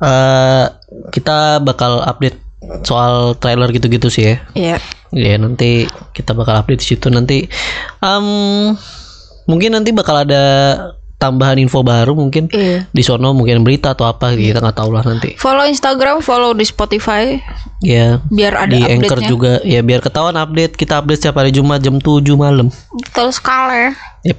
[0.00, 0.64] eh
[1.12, 2.40] kita bakal update
[2.84, 4.36] soal trailer gitu-gitu sih ya.
[4.56, 4.76] Iya.
[5.10, 5.84] Ya nanti
[6.16, 7.48] kita bakal update di situ nanti.
[8.00, 8.26] em,
[9.48, 10.42] mungkin nanti bakal ada
[11.20, 12.88] tambahan info baru mungkin Iya.
[12.88, 15.36] di sono mungkin berita atau apa kita nggak tahu lah nanti.
[15.36, 17.36] Follow Instagram, follow di Spotify
[17.78, 21.78] Ya biar ada di Anchor juga ya biar ketahuan update kita update setiap hari Jumat
[21.78, 22.72] jam 7 malam.
[22.90, 23.92] Betul sekali.
[24.24, 24.38] Yep.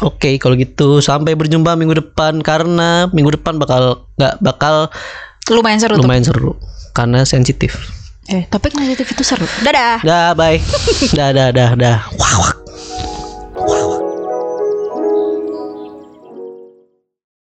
[0.00, 4.88] Oke kalau gitu sampai berjumpa minggu depan karena minggu depan bakal nggak bakal
[5.46, 6.02] Lumayan seru tuh.
[6.02, 6.52] lumayan seru
[6.90, 7.76] karena sensitif.
[8.26, 9.46] Eh, topik negatif itu seru.
[9.62, 10.02] Dadah.
[10.02, 10.58] Dah bye.
[11.18, 11.98] dah dah dah dah.
[12.14, 12.52] Wah, wah.